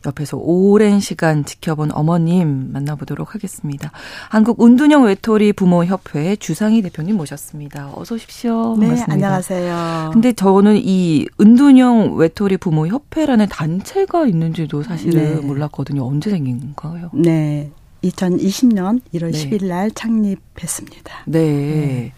[0.05, 3.89] 옆에서 오랜 시간 지켜본 어머님 만나보도록 하겠습니다.
[4.27, 7.93] 한국 운둔형 외톨이 부모 협회 주상희 대표님 모셨습니다.
[7.95, 8.75] 어서 오십시오.
[8.77, 9.13] 네, 반갑습니다.
[9.13, 10.09] 안녕하세요.
[10.11, 15.47] 근데 저는 이 은둔형 외톨이 부모 협회라는 단체가 있는지도 사실은 네.
[15.47, 16.05] 몰랐거든요.
[16.05, 17.11] 언제 생긴 건가요?
[17.13, 17.71] 네.
[18.03, 19.49] 2020년 1월 네.
[19.49, 21.13] 10일 날 창립했습니다.
[21.27, 21.39] 네.
[21.39, 22.13] 네.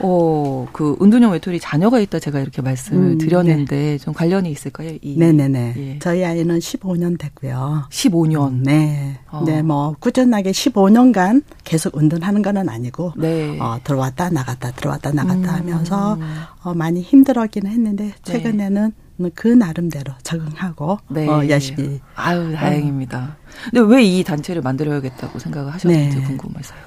[0.00, 3.98] 어, 그 은둔형 외톨이 자녀가 있다 제가 이렇게 말씀을 음, 드렸는데 네.
[3.98, 4.92] 좀 관련이 있을까요?
[5.02, 5.74] 이, 네네네.
[5.76, 5.98] 예.
[5.98, 7.84] 저희 아이는 15년 됐고요.
[7.90, 8.60] 15년.
[8.62, 9.18] 네.
[9.30, 9.42] 어.
[9.44, 13.58] 네, 뭐 꾸준하게 15년간 계속 운동하는 거는 아니고 네.
[13.60, 15.44] 어, 들어왔다 나갔다 들어왔다 나갔다 음.
[15.48, 16.18] 하면서
[16.62, 18.14] 어, 많이 힘들었기는 했는데 네.
[18.22, 18.92] 최근에는
[19.34, 21.28] 그 나름대로 적응하고 네.
[21.28, 22.00] 어, 열심히.
[22.14, 23.36] 아유 다행입니다.
[23.64, 26.22] 근데 왜 이 단체를 만들어야겠다고 생각을 하셨는지 네.
[26.24, 26.78] 궁금해서요.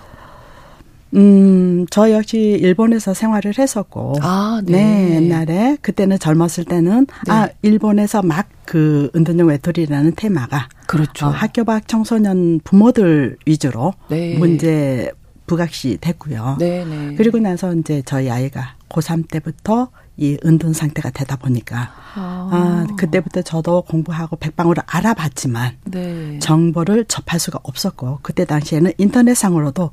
[1.15, 4.15] 음, 저 역시 일본에서 생활을 했었고.
[4.21, 4.71] 아, 네.
[4.71, 5.77] 네 옛날에.
[5.81, 7.31] 그때는 젊었을 때는, 네.
[7.31, 10.69] 아, 일본에서 막 그 은둔형 외톨이라는 테마가.
[10.87, 11.25] 그렇죠.
[11.25, 14.37] 어, 학교 밖 청소년 부모들 위주로 네.
[14.37, 15.11] 문제
[15.45, 16.55] 부각시 됐고요.
[16.57, 17.15] 네, 네.
[17.15, 22.49] 그리고 나서 이제 저희 아이가 고3 때부터 이 은둔 상태가 되다 보니까 아.
[22.49, 26.39] 아 그때부터 저도 공부하고 백방으로 알아봤지만 네.
[26.39, 29.91] 정보를 접할 수가 없었고 그때 당시에는 인터넷상으로도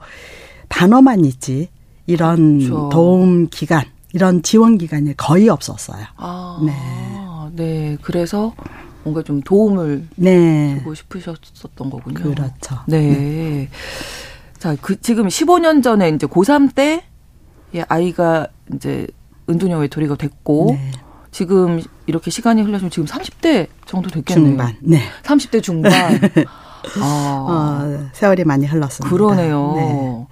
[0.68, 1.68] 단어만 있지
[2.06, 2.88] 이런 그렇죠.
[2.90, 6.04] 도움 기관 이런 지원 기관이 거의 없었어요.
[6.16, 6.72] 아, 네.
[7.52, 7.96] 네.
[8.02, 8.54] 그래서
[9.04, 10.76] 뭔가 좀 도움을 네.
[10.78, 12.14] 주고 싶으셨었던 거군요.
[12.14, 12.78] 그렇죠.
[12.86, 13.00] 네.
[13.00, 13.68] 네.
[14.58, 17.04] 자, 그 지금 15년 전에 이제 고3 때
[17.74, 19.06] 예, 아이가 이제
[19.48, 20.90] 은둔형 외톨이가 됐고 네.
[21.30, 24.48] 지금 이렇게 시간이 흘러서 지금 30대 정도 됐겠네요.
[24.48, 24.76] 중반.
[24.80, 25.00] 네.
[25.22, 25.92] 30대 중반.
[27.00, 27.84] 아.
[27.90, 29.08] 어, 세월이 많이 흘렀습니다.
[29.14, 29.72] 그러네요.
[29.76, 30.26] 네.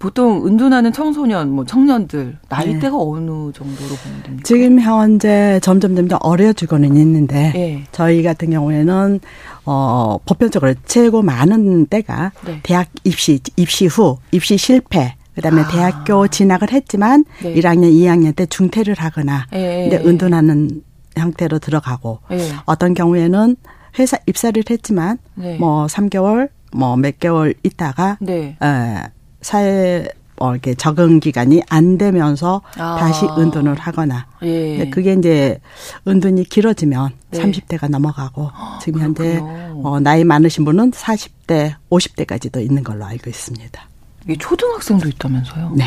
[0.00, 2.96] 보통 은둔하는 청소년, 뭐 청년들 나이대가 네.
[2.98, 4.42] 어느 정도로 보면 됩니까?
[4.44, 7.84] 지금 현재 점점 점점 어려지고는 있는데 네.
[7.92, 9.20] 저희 같은 경우에는
[9.66, 12.60] 어 보편적으로 최고 많은 때가 네.
[12.62, 15.68] 대학 입시 입시 후 입시 실패 그다음에 아.
[15.68, 17.54] 대학교 진학을 했지만 네.
[17.54, 19.90] 1학년, 2학년 때 중퇴를 하거나 네.
[19.90, 20.82] 근데 은둔하는
[21.14, 22.48] 형태로 들어가고 네.
[22.64, 23.54] 어떤 경우에는
[23.98, 25.56] 회사 입사를 했지만 네.
[25.58, 28.56] 뭐 3개월 뭐 몇 개월 있다가 네.
[28.62, 29.10] 에,
[29.42, 30.08] 사회
[30.42, 32.96] 어, 이렇게 적응 기간이 안 되면서 아.
[32.98, 34.26] 다시 은둔을 하거나.
[34.42, 34.88] 예.
[34.88, 35.60] 그게 이제
[36.08, 37.38] 은둔이 길어지면 네.
[37.42, 43.88] 30대가 넘어가고 지금 현재 어, 나이 많으신 분은 40대, 50대까지도 있는 걸로 알고 있습니다.
[44.30, 45.72] 이 초등학생도 있다면서요?
[45.76, 45.84] 네.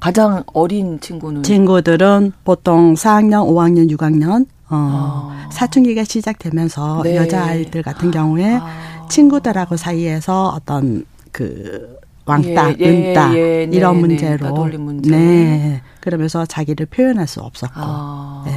[0.00, 5.48] 가장 어린 친구는 친구들은 보통 4학년, 5학년, 6학년 어, 아.
[5.52, 7.16] 사춘기가 시작되면서 네.
[7.16, 9.06] 여자 아이들 같은 경우에 아.
[9.08, 15.10] 친구들하고 사이에서 어떤 그 왕따, 예, 예, 은따 예, 네, 이런 네, 문제로 네, 문제.
[15.10, 18.52] 네 그러면서 자기를 표현할 수 없었고 아, 네.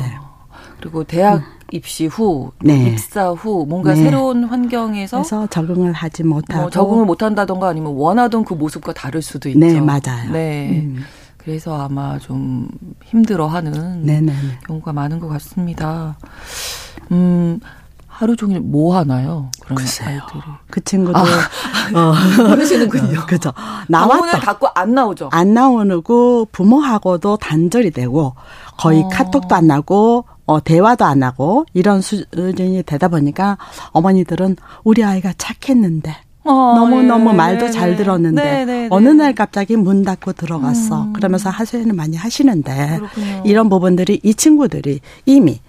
[0.80, 1.42] 그리고 대학 음.
[1.72, 2.92] 입시 후 네.
[2.92, 4.04] 입사 후 뭔가 네.
[4.04, 9.50] 새로운 환경에서 그래서 적응을 하지 못하고 뭐 적응을 못한다던가 아니면 원하던 그 모습과 다를 수도
[9.50, 9.60] 있죠.
[9.60, 10.32] 네 맞아요.
[10.32, 10.84] 네.
[10.86, 11.04] 음.
[11.48, 12.68] 그래서 아마 좀
[13.06, 14.34] 힘들어하는 네네.
[14.68, 16.18] 경우가 많은 것 같습니다.
[17.14, 17.62] 음,
[18.06, 19.50] 하루 종일 뭐 하나요?
[19.62, 20.20] 그런 글쎄요.
[20.24, 20.42] 아이들이.
[20.70, 21.24] 그 친구도 아,
[21.96, 22.14] 어.
[22.50, 23.26] 모르시는군요.
[23.28, 23.54] 그죠.
[23.88, 24.42] 나왔다.
[24.42, 25.30] 닫고 안 나오죠.
[25.32, 28.36] 안 나오고 부모하고도 단절이 되고
[28.78, 29.08] 거의 어.
[29.08, 33.58] 카톡도 안 나고 어, 대화도 안 하고 이런 수준이 되다 보니까
[33.94, 36.14] 어머니들은 우리 아이가 착했는데
[36.48, 41.04] 어, 너무너무 예, 말도 네, 잘 들었는데 네, 네, 어느 날 갑자기 문 닫고 들어갔어.
[41.04, 41.14] 음.
[41.14, 43.44] 그러면서 하소연을 많이 하시는데 그렇군요.
[43.46, 45.60] 이런 부분들이 이 친구들이 이미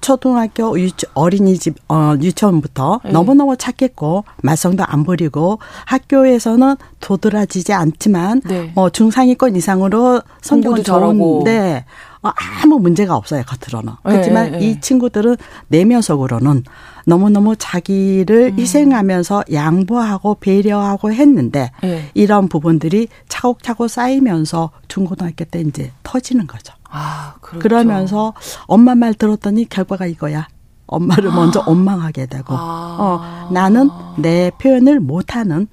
[0.00, 3.10] 초등학교 유치, 어린이집 어 유치원부터 네.
[3.10, 8.72] 너무너무 착했고 말썽도 안 부리고 학교에서는 도드라지지 않지만 네.
[8.76, 11.84] 어 중상위권 이상으로 성적은 좋은데
[12.22, 12.30] 어,
[12.62, 15.36] 아무 문제가 없어요 겉으로는 네, 그렇지만 네, 이 친구들은
[15.68, 16.64] 내면 속으로는
[17.08, 18.58] 너무너무 자기를 음.
[18.58, 22.10] 희생하면서 양보하고 배려하고 했는데 네.
[22.12, 26.74] 이런 부분들이 차곡차곡 쌓이면서 중고등학교 때 이제 터지는 거죠.
[26.90, 27.62] 아, 그렇죠.
[27.62, 28.34] 그러면서
[28.66, 30.48] 엄마 말 들었더니 결과가 이거야.
[30.86, 31.34] 엄마를 아.
[31.34, 32.96] 먼저 원망하게 되고, 아.
[32.98, 35.66] 어, 나는 내 표현을 못하는,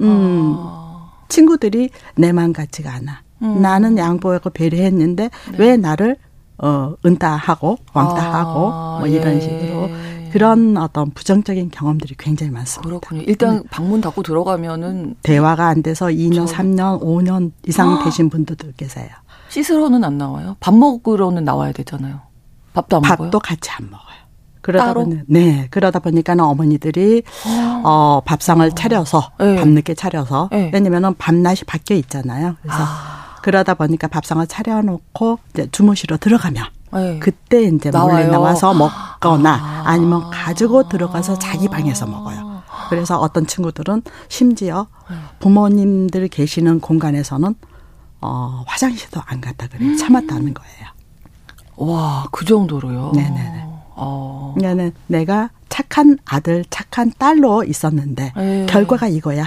[0.00, 1.10] 음, 아.
[1.28, 3.22] 친구들이 내 맘 같지가 않아.
[3.42, 3.62] 음.
[3.62, 5.56] 나는 양보하고 배려했는데, 네.
[5.58, 6.16] 왜 나를,
[6.58, 9.40] 어, 은따하고, 왕따하고, 아, 뭐 이런 예.
[9.40, 9.88] 식으로.
[10.32, 12.88] 그런 어떤 부정적인 경험들이 굉장히 많습니다.
[12.88, 13.22] 그렇군요.
[13.22, 13.62] 일단 음.
[13.70, 16.54] 방문 닫고 들어가면은 대화가 안 돼서 2년, 저...
[16.54, 19.08] 3년, 5년 이상 되신 분들도 계세요.
[19.48, 20.56] 씻으러는 안 나와요?
[20.60, 22.20] 밥 먹으러는 나와야 되잖아요.
[22.72, 23.40] 밥도 안 밥도 먹어요?
[23.40, 24.20] 같이 안 먹어요.
[24.62, 27.82] 그러다 보니 네 그러다 보니까는 어머니들이 아.
[27.84, 29.56] 어 밥상을 차려서 네.
[29.56, 30.70] 밤늦게 차려서 네.
[30.72, 32.56] 왜냐면은 밤낮이 바뀌어 있잖아요.
[32.60, 33.38] 그래서 아.
[33.42, 37.18] 그러다 보니까 밥상을 차려놓고 이제 주무시러 들어가면 네.
[37.18, 38.12] 그때 이제 나와요?
[38.14, 39.96] 몰래 나와서 먹거나 아.
[39.96, 42.62] 니면 가지고 들어가서 자기 방에서 먹어요.
[42.88, 45.16] 그래서 어떤 친구들은 심지어 네.
[45.38, 47.54] 부모님들 계시는 공간에서는
[48.20, 49.96] 어, 화장실도 안 갔다 그래요.
[49.96, 50.86] 참았다는 거예요.
[51.76, 53.12] 와, 그 정도로요?
[53.14, 53.66] 네네네.
[54.00, 54.54] 어.
[54.56, 58.44] 그러니까 내가 착한 아들, 착한 딸로 있었는데 에이.
[58.62, 58.66] 예.
[58.68, 59.44] 결과가 이거야.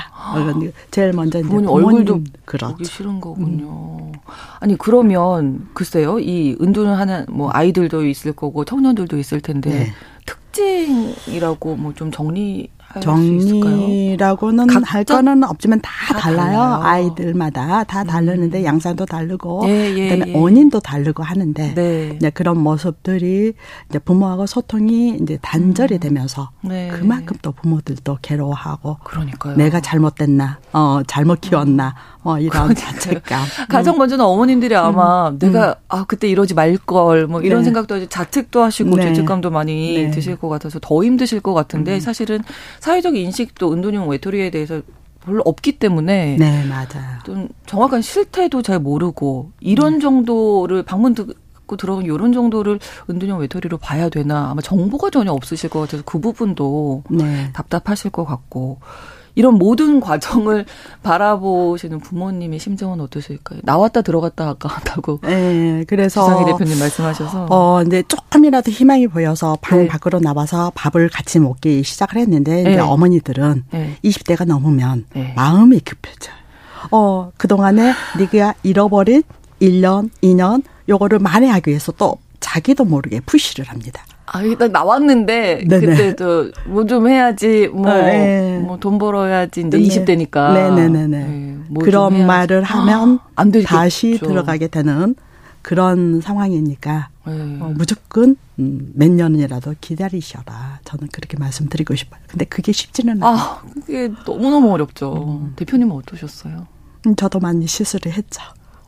[0.91, 2.72] 제일 먼저 이제 부모님, 얼굴도 그렇죠.
[2.72, 3.66] 보기 싫은 거군요.
[3.68, 4.12] 음.
[4.60, 9.93] 아니 그러면 글쎄요, 이 은둔을 하는 뭐 아이들도 있을 거고 청년들도 있을 텐데 네.
[10.26, 12.70] 특징이라고 뭐 좀 정리
[13.02, 16.46] 정리라고는 할 거는 없지만 다, 다 달라요.
[16.46, 16.80] 달라요.
[16.84, 18.08] 아이들마다 다 음.
[18.08, 18.64] 다르는데 음.
[18.64, 20.38] 양상도 다르고 예, 예, 그다음에 예.
[20.39, 22.14] 원인도 다르고 하는데 네.
[22.16, 23.54] 이제 그런 모습들이
[23.89, 26.00] 이제 부모하고 소통이 이제 단절이 음.
[26.00, 26.89] 되면서 네.
[26.89, 29.56] 그만큼 또 부모들도 괴로워하고 그러니까요.
[29.56, 33.43] 내가 잘못됐나, 어 잘못 키웠나, 어 이런 자책감.
[33.69, 35.39] 가장 먼저는 어머님들이 아마 음.
[35.39, 35.74] 내가 음.
[35.89, 37.65] 아 그때 이러지 말 걸 뭐 이런 네.
[37.65, 39.03] 생각도 자책도 하시고 네.
[39.13, 40.11] 죄책감도 많이 네.
[40.11, 41.99] 드실 것 같아서 더 힘드실 것 같은데 음.
[41.99, 42.39] 사실은
[42.80, 44.82] 사회적 인식도 은둔형 외톨이에 대해서
[45.26, 47.19] 별로 없기 때문에 네 맞아요.
[47.26, 49.99] 좀 정확한 실태도 잘 모르고 이런 네.
[49.99, 55.80] 정도를 방문 듣고 들어간 이런 정도를 은둔형 외톨이로 봐야 되나 아마 정보가 전혀 없으실 것
[55.82, 57.49] 같아서 그 부분도 네.
[57.53, 58.80] 답답하실 것 같고
[59.36, 60.65] 이런 모든 과정을
[61.01, 63.59] 바라보시는 부모님의 심정은 어떠실까요?
[63.63, 65.19] 나왔다 들어갔다 아까 한다고.
[65.25, 67.47] 네, 그래서 주상희 대표님 말씀하셔서.
[67.49, 69.88] 어, 근데 조금이라도 희망이 보여서 방 네.
[69.88, 72.71] 밖으로 나와서 밥을 같이 먹기 시작을 했는데 네.
[72.71, 73.97] 이제 어머니들은 네.
[74.03, 75.34] 20대가 넘으면 네.
[75.36, 76.36] 마음이 급해져요.
[76.91, 79.23] 어, 그동안에 네가 잃어버린
[79.61, 84.03] 1년, 2년 요거를 만회하기 위해서 또 자기도 모르게 푸시를 합니다.
[84.26, 85.86] 아, 일단 나왔는데 네네.
[85.86, 88.59] 그때도 뭐 좀 해야지 뭐돈 아, 네.
[88.59, 89.84] 뭐 벌어야지 이제 네.
[89.84, 90.53] 20대니까.
[90.53, 91.07] 네네네네.
[91.28, 93.67] 네, 뭐 그런 말을 하면 아, 안 되겠죠.
[93.67, 95.15] 다시 들어가게 되는
[95.61, 97.57] 그런 상황이니까 네.
[97.61, 100.80] 어, 무조건 음, 몇 년이라도 기다리셔라.
[100.84, 102.19] 저는 그렇게 말씀드리고 싶어요.
[102.28, 103.38] 근데 그게 쉽지는 않아요.
[103.38, 105.13] 아, 그게 너무너무 어렵죠.
[105.41, 105.53] 음.
[105.55, 106.67] 대표님은 어떠셨어요?
[107.07, 108.41] 음, 저도 많이 실수를 했죠.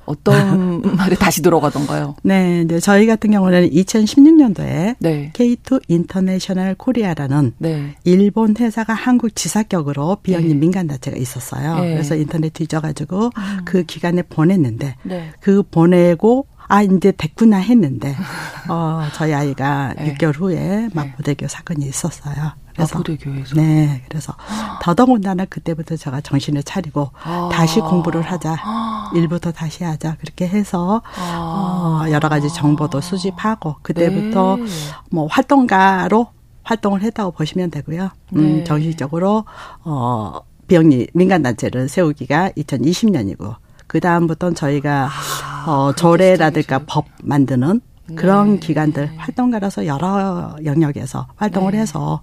[0.06, 2.16] 어떤 방에 다시 들어가던가요?
[2.24, 5.32] 네, 이제 저희 같은 경우는 2016년도에 네.
[5.34, 7.96] K2 인터내셔널 코리아라는 네.
[8.04, 10.54] 일본 회사가 한국 지사격으로 비영리 네.
[10.54, 11.80] 민간 단체가 있었어요.
[11.80, 11.94] 네.
[11.94, 13.60] 그래서 인터넷 뒤져가지고 음.
[13.66, 15.32] 그 기관에 보냈는데 네.
[15.40, 18.16] 그 보내고 아 이제 됐구나 했는데
[18.70, 20.16] 어 저희 아이가 네.
[20.16, 22.54] 6개월 후에 마포대교 사건이 있었어요.
[22.74, 24.34] 그래서 마포대교에서 네 그래서
[24.82, 27.50] 더더군다나 그때부터 제가 정신을 차리고 아.
[27.52, 29.12] 다시 공부를 하자 아.
[29.16, 32.04] 일부터 다시 하자 그렇게 해서 아.
[32.06, 34.66] 어, 여러 가지 정보도 수집하고 그때부터 네.
[35.12, 36.28] 뭐 활동가로
[36.64, 38.10] 활동을 했다고 보시면 되고요.
[38.36, 38.64] 음, 네.
[38.64, 39.46] 정식적으로
[39.84, 43.56] 어 비영리 민간 단체를 세우기가 2020년이고
[43.96, 47.80] 그 다음부터는 저희가 아, 어 조례라든가 법 만드는
[48.16, 48.60] 그런 네.
[48.60, 51.78] 기관들 활동가라서 여러 영역에서 활동을 네.
[51.78, 52.20] 해서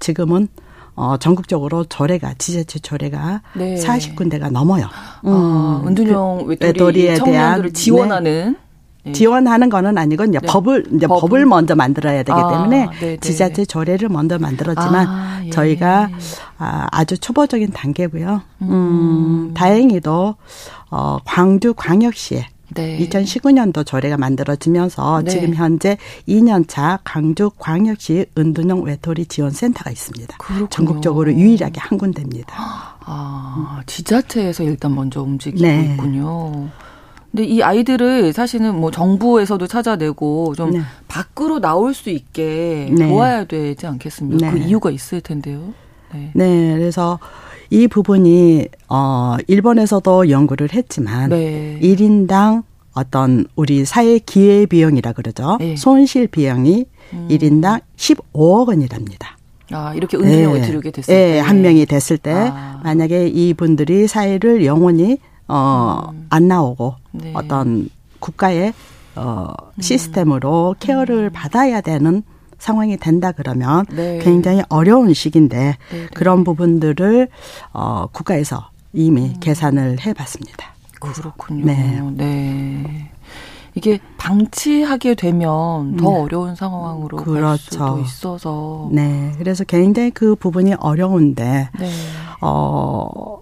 [0.00, 0.48] 지금은
[0.94, 3.76] 어, 전국적으로 조례가 지자체 조례가 네.
[3.76, 4.90] 40군데가 넘어요.
[5.24, 8.56] 음, 아, 은둔형 그 외톨이 청년들을 지원하는 네.
[9.12, 10.46] 지원하는 거는 아니고 이제 네.
[10.46, 15.42] 법을 이제 법 법을 먼저 만들어야 되기 아, 때문에 네, 지자체 조례를 먼저 만들었지만 아,
[15.44, 15.50] 예.
[15.50, 16.08] 저희가
[16.58, 18.42] 아, 아주 초보적인 단계고요.
[18.62, 20.34] 음, 음 다행히도
[20.90, 22.98] 어 광주 광역시에 네.
[22.98, 25.30] 2019년도 조례가 만들어지면서 네.
[25.30, 25.96] 지금 현재
[26.28, 30.36] 2년차 강주 광역시 은둔형 외톨이 지원센터가 있습니다.
[30.38, 30.68] 그렇군요.
[30.70, 32.54] 전국적으로 유일하게 한 군데입니다.
[33.06, 35.92] 아, 지자체에서 일단 먼저 움직이고 네.
[35.92, 36.68] 있군요.
[37.34, 40.80] 근데 이 아이들을 사실은 뭐 정부에서도 찾아내고 좀 네.
[41.08, 43.08] 밖으로 나올 수 있게 네.
[43.08, 44.52] 도와야 되지 않겠습니까?
[44.52, 44.64] 그 네.
[44.64, 45.74] 이유가 있을 텐데요.
[46.14, 46.30] 네.
[46.32, 47.18] 네, 그래서
[47.70, 51.76] 이 부분이 어 일본에서도 연구를 했지만 네.
[51.82, 52.62] 1인당
[52.92, 55.56] 어떤 우리 사회 기회 비용이라 그러죠.
[55.58, 55.74] 네.
[55.74, 57.28] 손실 비용이 음.
[57.28, 59.38] 1인당 15억 원이랍니다.
[59.72, 60.66] 아, 이렇게 은둔형을 네.
[60.68, 61.38] 들게 됐을 네, 때.
[61.40, 62.80] 한 명이 됐을 때 아.
[62.84, 65.18] 만약에 이분들이 사회를 영원히
[65.48, 66.26] 어, 음.
[66.30, 67.32] 안 나오고 네.
[67.34, 67.88] 어떤
[68.18, 68.72] 국가의
[69.16, 69.80] 어, 음.
[69.80, 71.32] 시스템으로 케어를 음.
[71.32, 72.22] 받아야 되는
[72.58, 74.18] 상황이 된다 그러면 네.
[74.22, 76.06] 굉장히 어려운 시기인데 네, 네.
[76.14, 77.28] 그런 부분들을
[77.72, 79.34] 어 국가에서 이미 음.
[79.40, 80.74] 계산을 해 봤습니다.
[80.98, 81.64] 그렇군요.
[81.66, 82.00] 네.
[82.14, 83.10] 네.
[83.74, 86.16] 이게 방치하게 되면 더 네.
[86.20, 87.40] 어려운 상황으로 그렇죠.
[87.42, 88.88] 갈 수도 있어서.
[88.92, 89.32] 네.
[89.36, 91.90] 그래서 굉장히 그 부분이 어려운데, 네.
[92.40, 93.40] 어,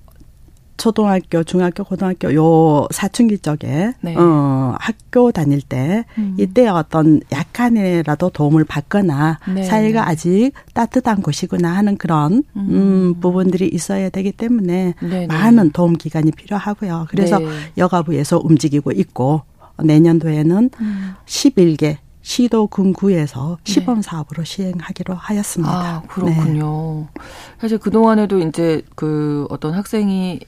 [0.83, 4.17] 초등학교, 중학교, 고등학교 요 사춘기 쪽에 네.
[4.17, 6.35] 어 학교 다닐 때 음.
[6.41, 9.63] 이때 어떤 약간이라도 도움을 받거나 네.
[9.63, 15.27] 사회가 아직 따뜻한 곳이구나 하는 그런 음, 음 부분들이 있어야 되기 때문에 네, 네.
[15.29, 17.07] 많은 도움 기간이 필요하고요.
[17.11, 17.47] 그래서 네.
[17.79, 19.43] 여가부에서 움직이고 있고
[19.81, 21.15] 내년도에는 음.
[21.27, 24.03] 11개 시도 군구에서 시범 네.
[24.03, 25.73] 사업으로 시행하기로 하였습니다.
[25.73, 27.09] 아, 그렇군요.
[27.15, 27.23] 네.
[27.61, 30.41] 사실 그동안에도 이제 그 어떤 학생이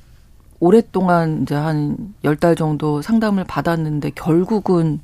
[0.65, 5.01] 오랫동안 이제 한 열 달 정도 상담을 받았는데 결국은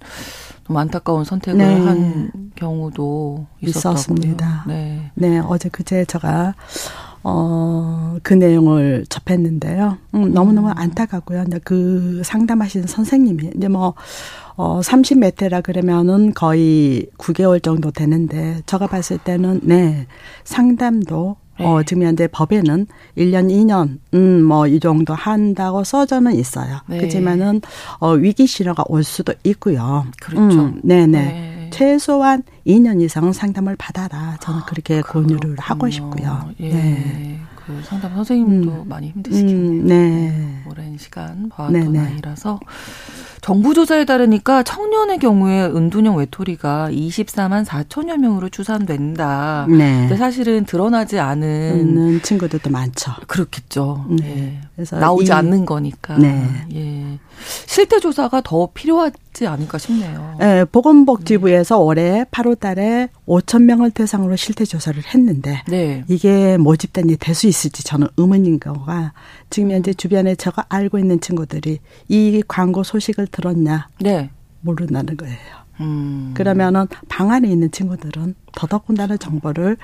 [0.66, 1.80] 좀 안타까운 선택을 네.
[1.80, 4.64] 한 경우도 있었습니다.
[4.66, 5.10] 네.
[5.14, 6.54] 네, 어제 그제 제가
[7.22, 9.98] 어, 그 내용을 접했는데요.
[10.14, 10.72] 음, 너무너무 음.
[10.74, 11.42] 안타깝고요.
[11.42, 13.92] 근데 그 상담하시는 선생님이 이제 뭐,
[14.56, 20.06] 어, 30몇 대라 그러면은 거의 9개월 정도 되는데, 제가 봤을 때는, 네,
[20.44, 21.49] 상담도 네.
[21.64, 22.86] 어, 지금 현재 법에는
[23.16, 26.80] 1년, 2년, 음, 뭐, 이 정도 한다고 써져는 있어요.
[26.86, 26.98] 네.
[26.98, 27.60] 그렇지만은,
[27.98, 30.06] 어, 위기 신호가 올 수도 있고요.
[30.20, 30.60] 그렇죠.
[30.60, 31.06] 음, 네네.
[31.06, 31.70] 네.
[31.70, 34.36] 최소한 2년 이상은 상담을 받아라.
[34.40, 36.50] 저는 그렇게 아, 권유를 하고 싶고요.
[36.60, 36.68] 예.
[36.68, 37.40] 네.
[37.54, 39.82] 그 상담 선생님도 음, 많이 힘드시겠네요.
[39.82, 40.64] 음, 네.
[40.68, 41.98] 오랜 시간 봐왔던 네네.
[41.98, 42.58] 아이라서.
[43.40, 49.66] 정부 조사에 따르니까 청년의 경우에 은둔형 외톨이가 24만 4천여 명으로 추산된다.
[49.68, 50.00] 네.
[50.00, 53.12] 근데 사실은 드러나지 않은 친구들도 많죠.
[53.26, 54.04] 그렇겠죠.
[54.10, 54.16] 네.
[54.24, 54.60] 네.
[54.76, 56.16] 그래서 나오지 이, 않는 거니까.
[56.18, 56.46] 네.
[56.74, 57.18] 예.
[57.66, 60.36] 실태 조사가 더 필요하지 않을까 싶네요.
[60.38, 61.82] 네, 보건복지부에서 네.
[61.82, 66.04] 올해 8월 달에 5천 명을 대상으로 실태 조사를 했는데 네.
[66.08, 69.14] 이게 모집단이 될 수 있을지 저는 의문인 거가
[69.48, 71.78] 지금 현재 주변에 제가 알고 있는 친구들이
[72.08, 74.30] 이 광고 소식을 들었냐 네.
[74.60, 75.36] 모른다는 거예요.
[75.80, 76.32] 음.
[76.34, 79.78] 그러면은 방 안에 있는 친구들은 더더군다나 정보를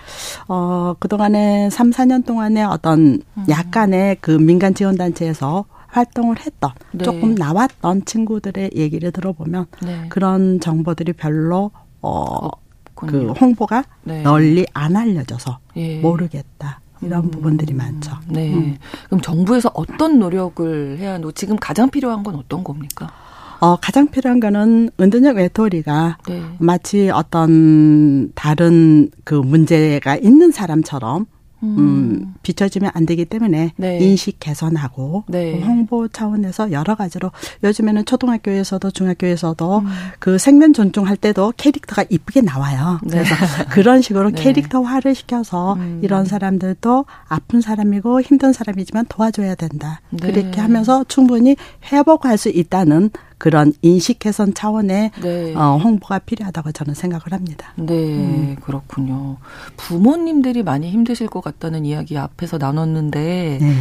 [0.49, 3.44] 어 그동안에 3, 4년 동안에 어떤 음.
[3.49, 7.05] 약간의 그 민간 지원 단체에서 활동을 했던 네.
[7.05, 10.07] 조금 나왔던 친구들의 얘기를 들어보면 네.
[10.11, 11.70] 그런 정보들이 별로
[12.03, 12.51] 어
[12.97, 14.22] 그 홍보가 네.
[14.22, 16.01] 널리 안 알려져서 예.
[16.01, 16.80] 모르겠다.
[17.03, 17.30] 이런 음.
[17.30, 18.12] 부분들이 많죠.
[18.26, 18.53] 네.
[18.53, 18.78] 음.
[19.05, 23.12] 그럼 정부에서 어떤 노력을 해야 하고 지금 가장 필요한 건 어떤 겁니까?
[23.61, 26.43] 어, 가장 필요한 거는 은둔형 외톨이가 네.
[26.59, 31.27] 마치 어떤 다른 그 문제가 있는 사람처럼
[31.63, 31.79] 음.
[31.79, 33.99] 음, 비춰지면 안 되기 때문에 네.
[33.99, 35.61] 인식 개선하고 네.
[35.61, 37.33] 홍보 차원에서 여러 가지로
[37.65, 39.87] 요즘에는 초등학교에서도 중학교에서도 음.
[40.19, 43.01] 그 생명 존중할 때도 캐릭터가 이쁘게 나와요.
[43.05, 43.23] 네.
[43.23, 43.35] 그래서
[43.71, 44.43] 그런 식으로 네.
[44.43, 46.01] 캐릭터화를 시켜서 음.
[46.03, 50.01] 이런 사람들도 아픈 사람이고 힘든 사람이지만 도와줘야 된다.
[50.11, 50.33] 네.
[50.33, 51.57] 그렇게 하면서 충분히
[51.91, 55.55] 회복할 수 있다는 그런 인식 개선 차원의 네.
[55.55, 57.72] 어, 홍보가 필요하다고 저는 생각을 합니다.
[57.76, 58.57] 네, 음.
[58.62, 59.37] 그렇군요.
[59.76, 63.74] 부모님들이 많이 힘드실 것 같다는 이야기 앞에서 나눴는데 네.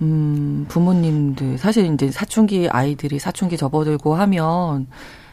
[0.00, 4.86] 음, 부모님들 사실 이제 사춘기 아이들이 사춘기 접어들고 하면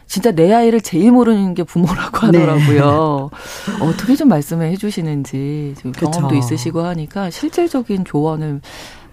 [0.06, 2.38] 진짜 내 아이를 제일 모르는 게 부모라고 네.
[2.38, 3.30] 하더라고요.
[3.32, 3.84] 네.
[3.84, 6.36] 어떻게 좀 말씀을 해주시는지 경험도 그쵸.
[6.36, 8.60] 있으시고 하니까 실질적인 조언을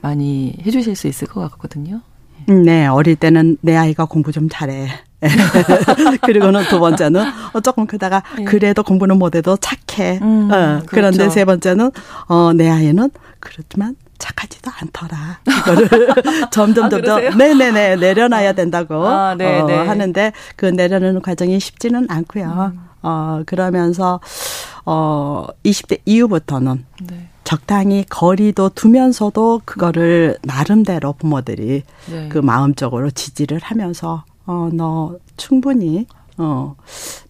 [0.01, 2.01] 많이 해주실 수 있을 것 같거든요.
[2.49, 4.89] 음, 네, 어릴 때는 내 아이가 공부 좀 잘해.
[6.23, 8.43] 그리고는 두 번째는 어, 조금 크다가 예.
[8.45, 10.19] 그래도 공부는 못해도 착해.
[10.21, 10.85] 음, 어, 그렇죠.
[10.87, 11.91] 그런데 세 번째는
[12.27, 15.39] 어, 내 아이는 그렇지만 착하지도 않더라.
[15.47, 15.89] 이거를
[16.51, 19.75] 점점 아, 점점 네네네 내려놔야 된다고 아, 네, 어, 네.
[19.75, 22.73] 하는데 그 내려놓는 과정이 쉽지는 않고요.
[22.73, 22.89] 음.
[23.01, 24.19] 어 그러면서
[24.85, 27.29] 어 20대 이후부터는 네.
[27.49, 31.81] 적당히 거리도 두면서도 그거를 나름대로 부모들이
[32.11, 32.29] 네.
[32.29, 36.05] 그 마음적으로 지지를 하면서 어 너 충분히
[36.37, 36.75] 어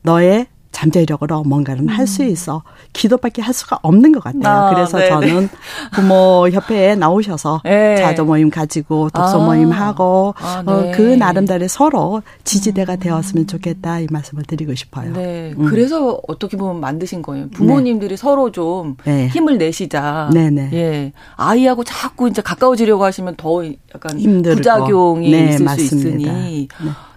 [0.01, 0.47] 너의
[0.79, 1.87] 잠재력으로 뭔가를 음.
[1.89, 2.63] 할수 있어.
[2.93, 4.47] 기도밖에 할 수가 없는 것 같아요.
[4.47, 5.09] 아, 그래서 네네.
[5.09, 5.49] 저는
[5.91, 7.97] 부모 협회에 나오셔서 네.
[7.97, 9.45] 자조 모임 가지고 독서 아.
[9.45, 10.89] 모임 하고 아, 어, 네.
[10.89, 12.99] 어, 그 나름대로 서로 지지대가 음.
[12.99, 15.11] 되었으면 좋겠다 이 말씀을 드리고 싶어요.
[15.13, 15.53] 네.
[15.57, 15.65] 음.
[15.65, 17.49] 그래서 어떻게 보면 만드신 거예요.
[17.49, 18.15] 부모님들이 네.
[18.15, 19.27] 서로 좀 네.
[19.27, 20.29] 힘을 내시자.
[20.33, 20.69] 네네.
[20.73, 21.11] 예.
[21.35, 24.55] 아이하고 자꾸 이제 가까워지려고 하시면 더 약간 힘들고.
[24.55, 25.75] 부작용이 네, 있을 맞습니다.
[25.75, 26.67] 수 있으니.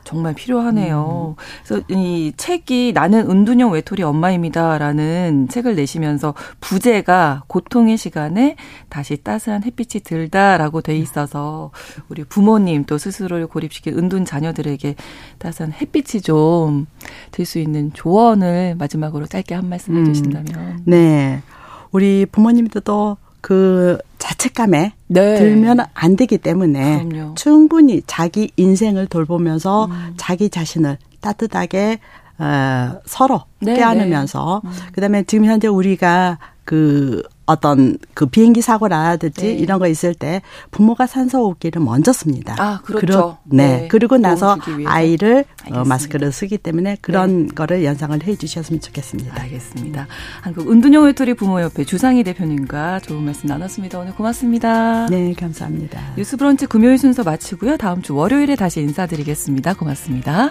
[0.04, 0.10] 네.
[0.10, 1.36] 정말 필요하네요.
[1.38, 1.42] 음.
[1.64, 8.56] 그래서 이 책이 나는 은둔형 외톨이 엄마입니다라는 책을 내시면서 부제가 고통의 시간에
[8.88, 11.70] 다시 따스한 햇빛이 들다라고 돼 있어서
[12.08, 14.96] 우리 부모님 또 스스로를 고립시킨 은둔 자녀들에게
[15.38, 16.86] 따스한 햇빛이 좀
[17.30, 20.54] 들 수 있는 조언을 마지막으로 짧게 한 말씀 해주신다면.
[20.54, 20.82] 음.
[20.86, 21.42] 네.
[21.90, 25.34] 우리 부모님들도 그 자책감에 네.
[25.36, 27.34] 들면 안 되기 때문에 그럼요.
[27.34, 30.14] 충분히 자기 인생을 돌보면서 음.
[30.16, 31.98] 자기 자신을 따뜻하게
[32.38, 34.70] 어, 서로 네, 껴안으면서 네.
[34.70, 34.74] 음.
[34.92, 37.22] 그다음에 지금 현재 우리가 그
[37.52, 39.52] 어떤 그 비행기 사고라든지 네.
[39.52, 42.56] 이런 거 있을 때 부모가 산소 호흡기를 먼저 씁니다.
[42.58, 43.06] 아, 그렇죠.
[43.06, 43.82] 그러, 네.
[43.82, 43.88] 네.
[43.88, 47.54] 그리고 나서 아이를 어, 마스크를 쓰기 때문에 그런 네.
[47.54, 49.40] 거를 연상을 해 주셨으면 좋겠습니다.
[49.42, 50.06] 알겠습니다.
[50.40, 53.98] 한국 은둔형 외톨이 부모협회 주상희 대표님과 좋은 말씀 나눴습니다.
[53.98, 55.06] 오늘 고맙습니다.
[55.06, 56.14] 네, 감사합니다.
[56.16, 57.76] 뉴스 브런치 금요일 순서 마치고요.
[57.76, 59.74] 다음 주 월요일에 다시 인사드리겠습니다.
[59.74, 60.50] 고맙습니다.